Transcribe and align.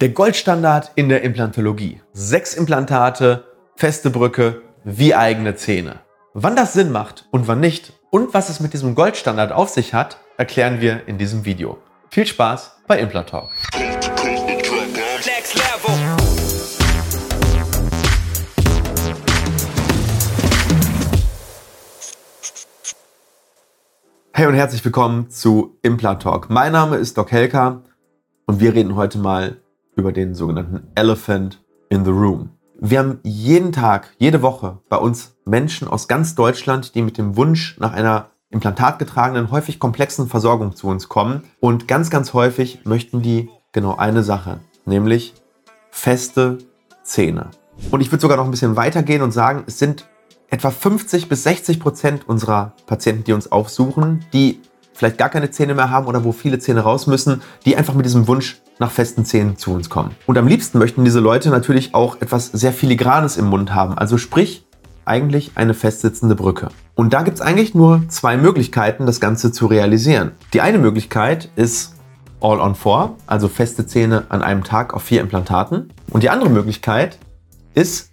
Der 0.00 0.08
Goldstandard 0.08 0.92
in 0.94 1.10
der 1.10 1.20
Implantologie. 1.20 2.00
Sechs 2.14 2.54
Implantate, 2.54 3.44
feste 3.76 4.08
Brücke, 4.08 4.62
wie 4.82 5.14
eigene 5.14 5.56
Zähne. 5.56 6.00
Wann 6.32 6.56
das 6.56 6.72
Sinn 6.72 6.90
macht 6.90 7.28
und 7.32 7.48
wann 7.48 7.60
nicht 7.60 7.92
und 8.08 8.32
was 8.32 8.48
es 8.48 8.60
mit 8.60 8.72
diesem 8.72 8.94
Goldstandard 8.94 9.52
auf 9.52 9.68
sich 9.68 9.92
hat, 9.92 10.16
erklären 10.38 10.80
wir 10.80 11.06
in 11.06 11.18
diesem 11.18 11.44
Video. 11.44 11.76
Viel 12.08 12.24
Spaß 12.24 12.78
bei 12.86 12.98
Implantalk. 12.98 13.50
Hey 24.32 24.46
und 24.46 24.54
herzlich 24.54 24.82
willkommen 24.82 25.28
zu 25.28 25.76
Implantalk. 25.82 26.48
Mein 26.48 26.72
Name 26.72 26.96
ist 26.96 27.18
Doc 27.18 27.30
Helka 27.32 27.82
und 28.46 28.60
wir 28.60 28.72
reden 28.72 28.96
heute 28.96 29.18
mal 29.18 29.59
über 29.96 30.12
den 30.12 30.34
sogenannten 30.34 30.88
Elephant 30.94 31.62
in 31.88 32.04
the 32.04 32.10
Room. 32.10 32.50
Wir 32.80 33.00
haben 33.00 33.18
jeden 33.22 33.72
Tag, 33.72 34.14
jede 34.18 34.40
Woche 34.40 34.78
bei 34.88 34.96
uns 34.96 35.36
Menschen 35.44 35.86
aus 35.86 36.08
ganz 36.08 36.34
Deutschland, 36.34 36.94
die 36.94 37.02
mit 37.02 37.18
dem 37.18 37.36
Wunsch 37.36 37.76
nach 37.78 37.92
einer 37.92 38.30
implantatgetragenen, 38.50 39.50
häufig 39.50 39.78
komplexen 39.78 40.28
Versorgung 40.28 40.74
zu 40.74 40.88
uns 40.88 41.08
kommen. 41.08 41.44
Und 41.60 41.88
ganz, 41.88 42.10
ganz 42.10 42.32
häufig 42.32 42.80
möchten 42.84 43.22
die 43.22 43.48
genau 43.72 43.96
eine 43.96 44.22
Sache, 44.22 44.60
nämlich 44.86 45.34
feste 45.90 46.58
Zähne. 47.02 47.50
Und 47.90 48.00
ich 48.00 48.10
würde 48.10 48.22
sogar 48.22 48.36
noch 48.36 48.44
ein 48.44 48.50
bisschen 48.50 48.76
weitergehen 48.76 49.22
und 49.22 49.32
sagen, 49.32 49.64
es 49.66 49.78
sind 49.78 50.08
etwa 50.48 50.70
50 50.70 51.28
bis 51.28 51.44
60 51.44 51.80
Prozent 51.80 52.28
unserer 52.28 52.72
Patienten, 52.86 53.24
die 53.24 53.32
uns 53.32 53.52
aufsuchen, 53.52 54.24
die 54.32 54.60
vielleicht 54.92 55.18
gar 55.18 55.28
keine 55.28 55.50
Zähne 55.50 55.74
mehr 55.74 55.90
haben 55.90 56.06
oder 56.06 56.24
wo 56.24 56.32
viele 56.32 56.58
Zähne 56.58 56.80
raus 56.80 57.06
müssen, 57.06 57.42
die 57.64 57.76
einfach 57.76 57.94
mit 57.94 58.06
diesem 58.06 58.28
Wunsch 58.28 58.60
nach 58.78 58.90
festen 58.90 59.24
Zähnen 59.24 59.56
zu 59.56 59.72
uns 59.72 59.90
kommen. 59.90 60.14
Und 60.26 60.38
am 60.38 60.46
liebsten 60.46 60.78
möchten 60.78 61.04
diese 61.04 61.20
Leute 61.20 61.50
natürlich 61.50 61.94
auch 61.94 62.20
etwas 62.20 62.46
sehr 62.46 62.72
filigranes 62.72 63.36
im 63.36 63.46
Mund 63.46 63.74
haben, 63.74 63.96
also 63.96 64.18
sprich 64.18 64.66
eigentlich 65.04 65.52
eine 65.54 65.74
festsitzende 65.74 66.34
Brücke. 66.34 66.68
Und 66.94 67.12
da 67.12 67.22
gibt 67.22 67.38
es 67.38 67.40
eigentlich 67.40 67.74
nur 67.74 68.02
zwei 68.08 68.36
Möglichkeiten, 68.36 69.06
das 69.06 69.20
Ganze 69.20 69.52
zu 69.52 69.66
realisieren. 69.66 70.32
Die 70.52 70.60
eine 70.60 70.78
Möglichkeit 70.78 71.50
ist 71.56 71.94
All 72.40 72.60
on 72.60 72.74
Four, 72.74 73.16
also 73.26 73.48
feste 73.48 73.86
Zähne 73.86 74.24
an 74.28 74.42
einem 74.42 74.64
Tag 74.64 74.94
auf 74.94 75.02
vier 75.02 75.20
Implantaten. 75.20 75.92
Und 76.10 76.22
die 76.22 76.30
andere 76.30 76.50
Möglichkeit 76.50 77.18
ist 77.74 78.10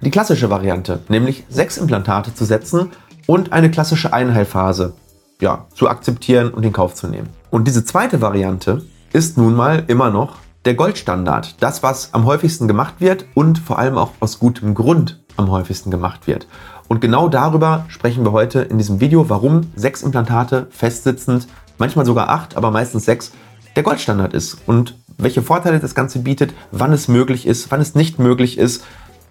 die 0.00 0.10
klassische 0.10 0.50
Variante, 0.50 1.00
nämlich 1.08 1.44
sechs 1.48 1.76
Implantate 1.76 2.34
zu 2.34 2.44
setzen 2.44 2.90
und 3.26 3.52
eine 3.52 3.70
klassische 3.70 4.12
Einheilphase 4.12 4.94
ja, 5.40 5.66
zu 5.74 5.88
akzeptieren 5.88 6.50
und 6.50 6.64
in 6.64 6.72
Kauf 6.72 6.94
zu 6.94 7.08
nehmen. 7.08 7.28
Und 7.50 7.66
diese 7.66 7.84
zweite 7.84 8.20
Variante 8.20 8.82
ist 9.12 9.38
nun 9.38 9.54
mal 9.54 9.84
immer 9.86 10.10
noch 10.10 10.36
der 10.64 10.74
Goldstandard. 10.74 11.56
Das, 11.60 11.82
was 11.82 12.12
am 12.12 12.24
häufigsten 12.24 12.68
gemacht 12.68 12.94
wird 12.98 13.24
und 13.34 13.58
vor 13.58 13.78
allem 13.78 13.96
auch 13.96 14.12
aus 14.20 14.38
gutem 14.38 14.74
Grund 14.74 15.22
am 15.36 15.50
häufigsten 15.50 15.90
gemacht 15.90 16.26
wird. 16.26 16.46
Und 16.88 17.00
genau 17.00 17.28
darüber 17.28 17.84
sprechen 17.88 18.24
wir 18.24 18.32
heute 18.32 18.60
in 18.60 18.78
diesem 18.78 19.00
Video, 19.00 19.28
warum 19.28 19.70
sechs 19.76 20.02
Implantate 20.02 20.66
festsitzend, 20.70 21.46
manchmal 21.76 22.06
sogar 22.06 22.28
acht, 22.28 22.56
aber 22.56 22.70
meistens 22.70 23.04
sechs, 23.04 23.32
der 23.76 23.82
Goldstandard 23.82 24.34
ist 24.34 24.58
und 24.66 24.98
welche 25.18 25.42
Vorteile 25.42 25.78
das 25.78 25.94
Ganze 25.94 26.20
bietet, 26.20 26.52
wann 26.72 26.92
es 26.92 27.08
möglich 27.08 27.46
ist, 27.46 27.70
wann 27.70 27.80
es 27.80 27.94
nicht 27.94 28.18
möglich 28.18 28.58
ist, 28.58 28.84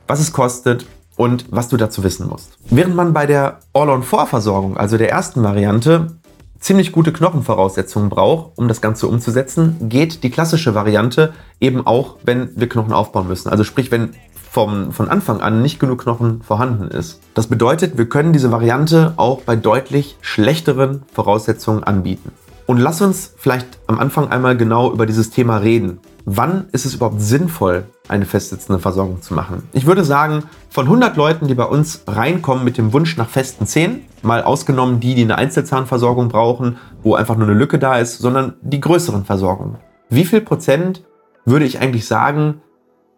was 0.07 0.19
es 0.19 0.31
kostet 0.31 0.85
und 1.17 1.45
was 1.49 1.67
du 1.67 1.75
dazu 1.75 2.03
wissen 2.03 2.27
musst. 2.29 2.57
Während 2.69 2.95
man 2.95 3.11
bei 3.11 3.25
der 3.25 3.59
All-on-4-Versorgung, 3.73 4.77
also 4.77 4.97
der 4.97 5.09
ersten 5.09 5.43
Variante, 5.43 6.17
ziemlich 6.59 6.91
gute 6.91 7.11
Knochenvoraussetzungen 7.11 8.09
braucht, 8.09 8.57
um 8.57 8.67
das 8.67 8.81
Ganze 8.81 9.07
umzusetzen, 9.07 9.75
geht 9.89 10.23
die 10.23 10.29
klassische 10.29 10.73
Variante 10.75 11.33
eben 11.59 11.85
auch, 11.85 12.17
wenn 12.23 12.49
wir 12.55 12.69
Knochen 12.69 12.93
aufbauen 12.93 13.27
müssen. 13.27 13.49
Also 13.49 13.63
sprich, 13.63 13.91
wenn 13.91 14.11
vom, 14.49 14.91
von 14.91 15.09
Anfang 15.09 15.41
an 15.41 15.61
nicht 15.61 15.79
genug 15.79 16.01
Knochen 16.01 16.41
vorhanden 16.41 16.87
ist. 16.87 17.19
Das 17.33 17.47
bedeutet, 17.47 17.97
wir 17.97 18.09
können 18.09 18.33
diese 18.33 18.51
Variante 18.51 19.13
auch 19.17 19.41
bei 19.41 19.55
deutlich 19.55 20.17
schlechteren 20.21 21.03
Voraussetzungen 21.13 21.83
anbieten. 21.83 22.31
Und 22.65 22.77
lass 22.77 23.01
uns 23.01 23.33
vielleicht 23.37 23.67
am 23.87 23.99
Anfang 23.99 24.29
einmal 24.29 24.57
genau 24.57 24.91
über 24.91 25.05
dieses 25.05 25.29
Thema 25.29 25.57
reden. 25.57 25.99
Wann 26.25 26.65
ist 26.71 26.85
es 26.85 26.95
überhaupt 26.95 27.21
sinnvoll, 27.21 27.85
eine 28.09 28.25
festsitzende 28.25 28.79
Versorgung 28.79 29.21
zu 29.21 29.33
machen? 29.33 29.63
Ich 29.73 29.85
würde 29.85 30.03
sagen, 30.03 30.43
von 30.69 30.85
100 30.85 31.17
Leuten, 31.17 31.47
die 31.47 31.55
bei 31.55 31.65
uns 31.65 32.03
reinkommen 32.07 32.63
mit 32.63 32.77
dem 32.77 32.93
Wunsch 32.93 33.17
nach 33.17 33.29
festen 33.29 33.65
Zähnen, 33.65 34.01
mal 34.21 34.43
ausgenommen 34.43 34.99
die, 34.99 35.15
die 35.15 35.23
eine 35.23 35.37
Einzelzahnversorgung 35.37 36.29
brauchen, 36.29 36.77
wo 37.03 37.15
einfach 37.15 37.35
nur 37.37 37.47
eine 37.47 37.57
Lücke 37.57 37.79
da 37.79 37.97
ist, 37.97 38.19
sondern 38.19 38.53
die 38.61 38.79
größeren 38.79 39.25
Versorgungen. 39.25 39.77
Wie 40.09 40.25
viel 40.25 40.41
Prozent 40.41 41.03
würde 41.45 41.65
ich 41.65 41.79
eigentlich 41.79 42.05
sagen, 42.05 42.61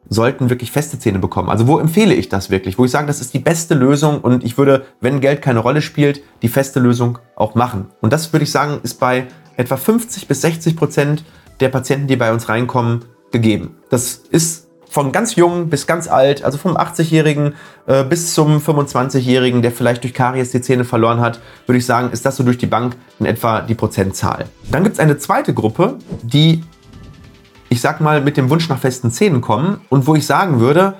sollten 0.07 0.49
wirklich 0.49 0.71
feste 0.71 0.99
Zähne 0.99 1.19
bekommen? 1.19 1.49
Also 1.49 1.67
wo 1.67 1.79
empfehle 1.79 2.13
ich 2.13 2.29
das 2.29 2.49
wirklich? 2.49 2.77
Wo 2.77 2.85
ich 2.85 2.91
sage, 2.91 3.07
das 3.07 3.21
ist 3.21 3.33
die 3.33 3.39
beste 3.39 3.75
Lösung 3.75 4.21
und 4.21 4.43
ich 4.43 4.57
würde, 4.57 4.85
wenn 5.01 5.21
Geld 5.21 5.41
keine 5.41 5.59
Rolle 5.59 5.81
spielt, 5.81 6.21
die 6.41 6.47
feste 6.47 6.79
Lösung 6.79 7.19
auch 7.35 7.55
machen. 7.55 7.87
Und 8.01 8.13
das 8.13 8.33
würde 8.33 8.43
ich 8.43 8.51
sagen, 8.51 8.79
ist 8.83 8.99
bei 8.99 9.27
etwa 9.57 9.77
50 9.77 10.27
bis 10.27 10.41
60 10.41 10.75
Prozent 10.75 11.23
der 11.59 11.69
Patienten, 11.69 12.07
die 12.07 12.15
bei 12.15 12.31
uns 12.31 12.49
reinkommen, 12.49 13.05
gegeben. 13.31 13.75
Das 13.89 14.13
ist 14.29 14.68
von 14.89 15.11
ganz 15.11 15.35
jung 15.35 15.69
bis 15.69 15.87
ganz 15.87 16.07
alt, 16.07 16.43
also 16.43 16.57
vom 16.57 16.75
80-Jährigen 16.75 17.53
äh, 17.85 18.03
bis 18.03 18.33
zum 18.33 18.57
25-Jährigen, 18.57 19.61
der 19.61 19.71
vielleicht 19.71 20.03
durch 20.03 20.13
Karies 20.13 20.51
die 20.51 20.61
Zähne 20.61 20.83
verloren 20.83 21.21
hat, 21.21 21.39
würde 21.67 21.77
ich 21.77 21.85
sagen, 21.85 22.11
ist 22.11 22.25
das 22.25 22.35
so 22.35 22.43
durch 22.43 22.57
die 22.57 22.65
Bank 22.65 22.95
in 23.19 23.27
etwa 23.27 23.61
die 23.61 23.75
Prozentzahl. 23.75 24.45
Dann 24.71 24.83
gibt 24.83 24.95
es 24.95 24.99
eine 24.99 25.17
zweite 25.17 25.53
Gruppe, 25.53 25.99
die, 26.23 26.63
ich 27.69 27.81
sag 27.81 28.01
mal, 28.01 28.19
mit 28.21 28.35
dem 28.35 28.49
Wunsch 28.49 28.67
nach 28.67 28.79
festen 28.79 29.11
Zähnen 29.11 29.41
kommen 29.41 29.81
und 29.89 30.07
wo 30.07 30.15
ich 30.15 30.25
sagen 30.25 30.59
würde, 30.59 30.95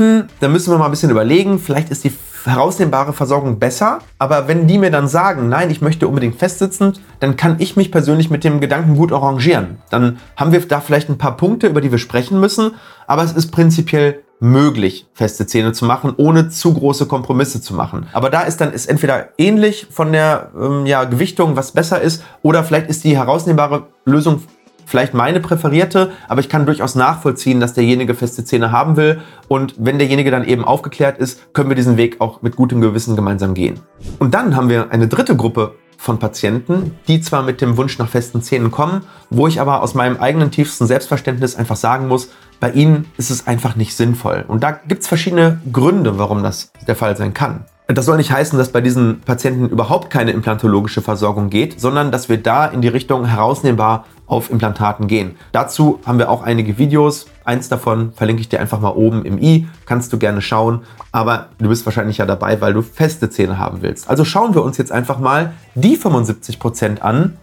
hm, 0.00 0.24
da 0.40 0.48
müssen 0.48 0.72
wir 0.72 0.78
mal 0.78 0.86
ein 0.86 0.90
bisschen 0.90 1.10
überlegen, 1.10 1.58
vielleicht 1.58 1.90
ist 1.90 2.04
die 2.04 2.12
herausnehmbare 2.44 3.12
Versorgung 3.12 3.58
besser. 3.58 3.98
Aber 4.18 4.48
wenn 4.48 4.66
die 4.66 4.78
mir 4.78 4.90
dann 4.90 5.08
sagen, 5.08 5.48
nein, 5.48 5.70
ich 5.70 5.82
möchte 5.82 6.08
unbedingt 6.08 6.36
festsitzend, 6.36 7.00
dann 7.20 7.36
kann 7.36 7.56
ich 7.58 7.76
mich 7.76 7.92
persönlich 7.92 8.30
mit 8.30 8.42
dem 8.42 8.60
Gedanken 8.60 8.96
gut 8.96 9.12
arrangieren. 9.12 9.78
Dann 9.90 10.18
haben 10.36 10.52
wir 10.52 10.60
da 10.66 10.80
vielleicht 10.80 11.10
ein 11.10 11.18
paar 11.18 11.36
Punkte, 11.36 11.66
über 11.66 11.80
die 11.80 11.90
wir 11.90 11.98
sprechen 11.98 12.40
müssen. 12.40 12.72
Aber 13.06 13.22
es 13.22 13.32
ist 13.32 13.50
prinzipiell 13.50 14.22
möglich, 14.40 15.06
feste 15.12 15.46
Zähne 15.46 15.72
zu 15.72 15.84
machen, 15.84 16.14
ohne 16.16 16.48
zu 16.48 16.72
große 16.72 17.04
Kompromisse 17.04 17.60
zu 17.60 17.74
machen. 17.74 18.06
Aber 18.14 18.30
da 18.30 18.40
ist 18.40 18.62
dann 18.62 18.72
ist 18.72 18.86
entweder 18.86 19.28
ähnlich 19.36 19.86
von 19.90 20.12
der 20.12 20.50
ähm, 20.58 20.86
ja, 20.86 21.04
Gewichtung, 21.04 21.56
was 21.56 21.72
besser 21.72 22.00
ist, 22.00 22.24
oder 22.40 22.64
vielleicht 22.64 22.88
ist 22.88 23.04
die 23.04 23.18
herausnehmbare 23.18 23.88
Lösung 24.06 24.42
vielleicht 24.90 25.14
meine 25.14 25.40
präferierte, 25.40 26.12
aber 26.28 26.40
ich 26.40 26.48
kann 26.48 26.66
durchaus 26.66 26.94
nachvollziehen, 26.94 27.60
dass 27.60 27.74
derjenige 27.74 28.14
feste 28.14 28.44
Zähne 28.44 28.72
haben 28.72 28.96
will. 28.96 29.20
Und 29.48 29.74
wenn 29.78 29.98
derjenige 29.98 30.30
dann 30.30 30.44
eben 30.44 30.64
aufgeklärt 30.64 31.18
ist, 31.18 31.54
können 31.54 31.68
wir 31.68 31.76
diesen 31.76 31.96
Weg 31.96 32.20
auch 32.20 32.42
mit 32.42 32.56
gutem 32.56 32.80
Gewissen 32.80 33.16
gemeinsam 33.16 33.54
gehen. 33.54 33.80
Und 34.18 34.34
dann 34.34 34.56
haben 34.56 34.68
wir 34.68 34.90
eine 34.90 35.08
dritte 35.08 35.36
Gruppe 35.36 35.74
von 35.96 36.18
Patienten, 36.18 36.98
die 37.08 37.20
zwar 37.20 37.42
mit 37.42 37.60
dem 37.60 37.76
Wunsch 37.76 37.98
nach 37.98 38.08
festen 38.08 38.42
Zähnen 38.42 38.70
kommen, 38.70 39.02
wo 39.28 39.46
ich 39.46 39.60
aber 39.60 39.82
aus 39.82 39.94
meinem 39.94 40.16
eigenen 40.16 40.50
tiefsten 40.50 40.86
Selbstverständnis 40.86 41.56
einfach 41.56 41.76
sagen 41.76 42.08
muss, 42.08 42.30
bei 42.58 42.70
ihnen 42.70 43.06
ist 43.16 43.30
es 43.30 43.46
einfach 43.46 43.76
nicht 43.76 43.94
sinnvoll. 43.94 44.44
Und 44.48 44.62
da 44.62 44.70
gibt 44.72 45.02
es 45.02 45.08
verschiedene 45.08 45.60
Gründe, 45.70 46.18
warum 46.18 46.42
das 46.42 46.72
der 46.86 46.96
Fall 46.96 47.16
sein 47.16 47.34
kann. 47.34 47.64
Das 47.94 48.06
soll 48.06 48.18
nicht 48.18 48.30
heißen, 48.30 48.56
dass 48.58 48.70
bei 48.70 48.80
diesen 48.80 49.20
Patienten 49.20 49.68
überhaupt 49.68 50.10
keine 50.10 50.30
implantologische 50.30 51.02
Versorgung 51.02 51.50
geht, 51.50 51.80
sondern 51.80 52.12
dass 52.12 52.28
wir 52.28 52.38
da 52.38 52.66
in 52.66 52.82
die 52.82 52.88
Richtung 52.88 53.26
herausnehmbar 53.26 54.06
auf 54.30 54.50
Implantaten 54.50 55.08
gehen. 55.08 55.36
Dazu 55.52 55.98
haben 56.06 56.18
wir 56.18 56.30
auch 56.30 56.42
einige 56.42 56.78
Videos. 56.78 57.26
Eins 57.44 57.68
davon 57.68 58.12
verlinke 58.12 58.40
ich 58.40 58.48
dir 58.48 58.60
einfach 58.60 58.80
mal 58.80 58.90
oben 58.90 59.24
im 59.24 59.38
i. 59.42 59.66
Kannst 59.86 60.12
du 60.12 60.18
gerne 60.18 60.40
schauen. 60.40 60.82
Aber 61.10 61.48
du 61.58 61.68
bist 61.68 61.84
wahrscheinlich 61.84 62.18
ja 62.18 62.26
dabei, 62.26 62.60
weil 62.60 62.72
du 62.72 62.80
feste 62.80 63.28
Zähne 63.28 63.58
haben 63.58 63.82
willst. 63.82 64.08
Also 64.08 64.24
schauen 64.24 64.54
wir 64.54 64.62
uns 64.62 64.78
jetzt 64.78 64.92
einfach 64.92 65.18
mal 65.18 65.52
die 65.74 65.98
75% 65.98 67.00
an, 67.00 67.36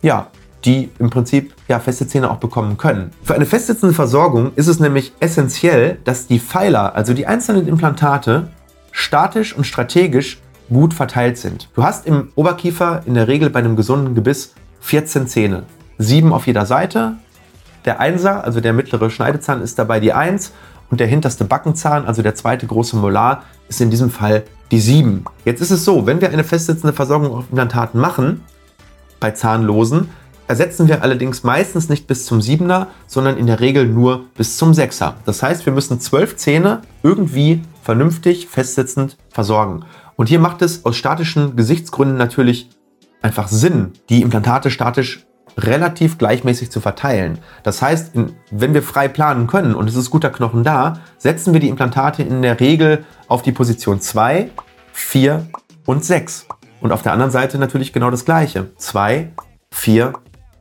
ja, 0.00 0.28
die 0.64 0.88
im 0.98 1.10
Prinzip 1.10 1.54
ja, 1.68 1.78
feste 1.78 2.06
Zähne 2.06 2.30
auch 2.30 2.38
bekommen 2.38 2.78
können. 2.78 3.10
Für 3.22 3.34
eine 3.34 3.44
festsitzende 3.44 3.94
Versorgung 3.94 4.52
ist 4.56 4.68
es 4.68 4.80
nämlich 4.80 5.12
essentiell, 5.20 5.98
dass 6.04 6.26
die 6.26 6.40
Pfeiler, 6.40 6.94
also 6.94 7.12
die 7.12 7.26
einzelnen 7.26 7.68
Implantate, 7.68 8.48
statisch 8.92 9.54
und 9.54 9.64
strategisch 9.64 10.40
gut 10.70 10.94
verteilt 10.94 11.36
sind. 11.36 11.68
Du 11.74 11.82
hast 11.82 12.06
im 12.06 12.28
Oberkiefer 12.34 13.02
in 13.04 13.12
der 13.12 13.28
Regel 13.28 13.50
bei 13.50 13.58
einem 13.58 13.76
gesunden 13.76 14.14
Gebiss 14.14 14.54
14 14.80 15.26
Zähne 15.26 15.64
sieben 15.98 16.32
auf 16.32 16.46
jeder 16.46 16.66
Seite. 16.66 17.14
Der 17.84 18.00
Einser, 18.00 18.44
also 18.44 18.60
der 18.60 18.72
mittlere 18.72 19.10
Schneidezahn, 19.10 19.62
ist 19.62 19.78
dabei 19.78 20.00
die 20.00 20.12
1 20.12 20.52
und 20.90 21.00
der 21.00 21.06
hinterste 21.06 21.44
Backenzahn, 21.44 22.06
also 22.06 22.22
der 22.22 22.34
zweite 22.34 22.66
große 22.66 22.96
Molar, 22.96 23.42
ist 23.68 23.80
in 23.80 23.90
diesem 23.90 24.10
Fall 24.10 24.44
die 24.70 24.80
7. 24.80 25.24
Jetzt 25.44 25.60
ist 25.60 25.70
es 25.70 25.84
so, 25.84 26.06
wenn 26.06 26.20
wir 26.20 26.30
eine 26.30 26.44
festsitzende 26.44 26.92
Versorgung 26.92 27.32
auf 27.32 27.44
Implantaten 27.50 28.00
machen, 28.00 28.42
bei 29.20 29.30
Zahnlosen, 29.30 30.08
ersetzen 30.46 30.88
wir 30.88 31.02
allerdings 31.02 31.42
meistens 31.42 31.88
nicht 31.88 32.06
bis 32.06 32.26
zum 32.26 32.40
7er, 32.40 32.88
sondern 33.06 33.38
in 33.38 33.46
der 33.46 33.60
Regel 33.60 33.86
nur 33.86 34.26
bis 34.36 34.56
zum 34.56 34.72
6er. 34.72 35.14
Das 35.24 35.42
heißt, 35.42 35.64
wir 35.64 35.72
müssen 35.72 36.00
zwölf 36.00 36.36
Zähne 36.36 36.82
irgendwie 37.02 37.62
vernünftig 37.82 38.48
festsitzend 38.48 39.16
versorgen. 39.30 39.84
Und 40.16 40.28
hier 40.28 40.38
macht 40.38 40.62
es 40.62 40.84
aus 40.84 40.96
statischen 40.96 41.56
Gesichtsgründen 41.56 42.16
natürlich 42.16 42.70
einfach 43.22 43.48
Sinn, 43.48 43.92
die 44.10 44.22
Implantate 44.22 44.70
statisch 44.70 45.26
relativ 45.56 46.18
gleichmäßig 46.18 46.70
zu 46.70 46.80
verteilen. 46.80 47.38
Das 47.62 47.82
heißt, 47.82 48.12
wenn 48.50 48.74
wir 48.74 48.82
frei 48.82 49.08
planen 49.08 49.46
können 49.46 49.74
und 49.74 49.88
es 49.88 49.96
ist 49.96 50.10
guter 50.10 50.30
Knochen 50.30 50.64
da, 50.64 51.00
setzen 51.18 51.52
wir 51.52 51.60
die 51.60 51.68
Implantate 51.68 52.22
in 52.22 52.42
der 52.42 52.60
Regel 52.60 53.04
auf 53.28 53.42
die 53.42 53.52
Position 53.52 54.00
2, 54.00 54.50
4 54.92 55.46
und 55.86 56.04
6. 56.04 56.46
Und 56.80 56.92
auf 56.92 57.02
der 57.02 57.12
anderen 57.12 57.30
Seite 57.30 57.58
natürlich 57.58 57.92
genau 57.92 58.10
das 58.10 58.24
gleiche. 58.24 58.70
2, 58.76 59.30
4 59.70 60.12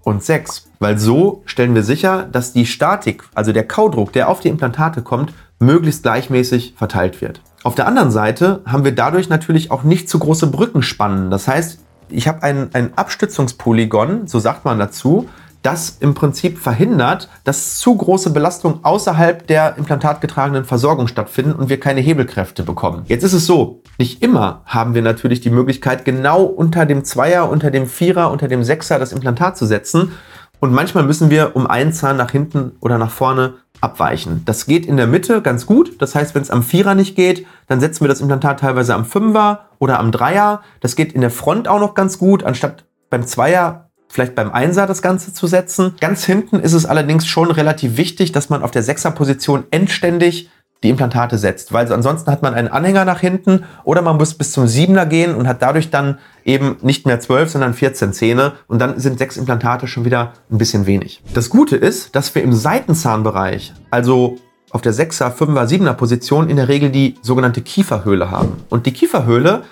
und 0.04 0.24
6. 0.24 0.70
Weil 0.80 0.98
so 0.98 1.44
stellen 1.46 1.76
wir 1.76 1.84
sicher, 1.84 2.28
dass 2.32 2.54
die 2.54 2.66
Statik, 2.66 3.24
also 3.34 3.52
der 3.52 3.68
Kaudruck, 3.68 4.14
der 4.14 4.30
auf 4.30 4.40
die 4.40 4.50
Implantate 4.50 5.02
kommt, 5.02 5.34
möglichst 5.60 6.04
gleichmäßig 6.04 6.76
verteilt 6.78 7.22
wird. 7.22 7.42
Auf 7.64 7.76
der 7.76 7.88
anderen 7.88 8.12
Seite 8.12 8.62
haben 8.66 8.84
wir 8.84 8.94
dadurch 8.94 9.30
natürlich 9.30 9.72
auch 9.72 9.84
nicht 9.84 10.10
zu 10.10 10.20
große 10.20 10.48
Brückenspannen. 10.48 11.32
Das 11.32 11.48
heißt, 11.48 11.80
ich 12.10 12.28
habe 12.28 12.44
ein, 12.44 12.70
ein 12.74 12.98
Abstützungspolygon, 12.98 14.28
so 14.28 14.40
sagt 14.40 14.66
man 14.66 14.80
dazu, 14.80 15.30
das 15.64 15.98
im 16.02 16.14
Prinzip 16.14 16.60
verhindert, 16.60 17.30
dass 17.46 17.78
zu 17.78 17.96
große 17.96 18.32
Belastungen 18.32 18.84
außerhalb 18.84 19.48
der 19.48 19.78
implantatgetragenen 19.78 20.66
Versorgung 20.66 21.08
stattfinden 21.08 21.54
und 21.54 21.70
wir 21.70 21.80
keine 21.80 22.02
Hebelkräfte 22.02 22.64
bekommen. 22.64 23.04
Jetzt 23.08 23.24
ist 23.24 23.34
es 23.34 23.46
so, 23.46 23.82
nicht 23.98 24.22
immer 24.22 24.62
haben 24.66 24.94
wir 24.94 25.02
natürlich 25.02 25.40
die 25.42 25.50
Möglichkeit, 25.50 26.04
genau 26.06 26.44
unter 26.44 26.86
dem 26.86 27.06
Zweier, 27.06 27.50
unter 27.50 27.72
dem 27.72 27.88
Vierer, 27.88 28.30
unter 28.30 28.50
dem 28.50 28.64
Sechser 28.64 29.00
das 29.00 29.14
Implantat 29.14 29.58
zu 29.58 29.66
setzen. 29.66 30.12
Und 30.60 30.74
manchmal 30.74 31.04
müssen 31.04 31.30
wir 31.30 31.56
um 31.56 31.66
einen 31.66 31.94
Zahn 31.94 32.18
nach 32.18 32.32
hinten 32.32 32.74
oder 32.80 32.98
nach 32.98 33.12
vorne 33.12 33.56
abweichen. 33.84 34.44
Das 34.46 34.66
geht 34.66 34.86
in 34.86 34.98
der 34.98 35.08
Mitte 35.08 35.42
ganz 35.42 35.66
gut. 35.66 36.02
Das 36.02 36.16
heißt, 36.16 36.34
wenn 36.34 36.42
es 36.42 36.50
am 36.50 36.64
Vierer 36.64 36.96
nicht 36.96 37.16
geht, 37.16 37.46
dann 37.68 37.80
setzen 37.80 38.02
wir 38.02 38.08
das 38.08 38.22
Implantat 38.22 38.62
teilweise 38.62 38.96
am 38.96 39.06
Fünfer 39.06 39.66
oder 39.80 40.00
am 40.00 40.12
Dreier. 40.12 40.62
Das 40.80 40.96
geht 40.96 41.14
in 41.14 41.22
der 41.22 41.32
Front 41.32 41.68
auch 41.68 41.80
noch 41.80 41.94
ganz 41.94 42.18
gut, 42.18 42.44
anstatt 42.44 42.86
beim 43.10 43.28
Zweier 43.28 43.90
vielleicht 44.10 44.36
beim 44.36 44.52
Einser 44.52 44.86
das 44.86 45.02
Ganze 45.02 45.34
zu 45.34 45.48
setzen. 45.48 45.96
Ganz 46.00 46.24
hinten 46.24 46.60
ist 46.60 46.74
es 46.74 46.86
allerdings 46.86 47.26
schon 47.26 47.50
relativ 47.50 47.98
wichtig, 47.98 48.32
dass 48.32 48.50
man 48.50 48.62
auf 48.62 48.72
der 48.72 48.84
Sechser-Position 48.84 49.66
endständig 49.72 50.50
die 50.84 50.90
Implantate 50.90 51.38
setzt, 51.38 51.74
weil 51.74 51.92
ansonsten 51.92 52.30
hat 52.30 52.42
man 52.42 52.54
einen 52.54 52.68
Anhänger 52.68 53.06
nach 53.06 53.20
hinten 53.20 53.64
oder 53.84 54.02
man 54.02 54.18
muss 54.18 54.34
bis 54.36 54.52
zum 54.52 54.68
Siebener 54.68 55.06
gehen 55.06 55.34
und 55.34 55.48
hat 55.48 55.62
dadurch 55.62 55.90
dann 55.90 56.20
eben 56.44 56.78
nicht 56.82 57.08
mehr 57.08 57.20
zwölf, 57.20 57.50
sondern 57.50 57.74
14 57.74 58.14
Zähne 58.14 58.54
und 58.68 58.80
dann 58.80 59.00
sind 59.00 59.18
sechs 59.18 59.38
Implantate 59.38 59.88
schon 59.88 60.06
wieder 60.06 60.34
ein 60.52 60.58
bisschen 60.58 60.86
wenig. 60.86 61.24
Das 61.34 61.50
Gute 61.50 61.78
ist, 61.78 62.16
dass 62.16 62.36
wir 62.36 62.44
im 62.44 62.54
Seitenzahnbereich, 62.54 63.74
also 63.90 64.38
auf 64.72 64.82
der 64.82 64.94
6er, 64.94 65.34
5er, 65.34 65.68
7er 65.68 65.94
Position 65.94 66.50
in 66.50 66.58
der 66.58 66.68
Regel 66.68 66.90
die 66.90 67.16
sogenannte 67.22 67.62
Kieferhöhle 67.62 68.32
haben. 68.32 68.58
Und 68.70 68.86
die 68.86 68.92
Kieferhöhle 68.92 69.64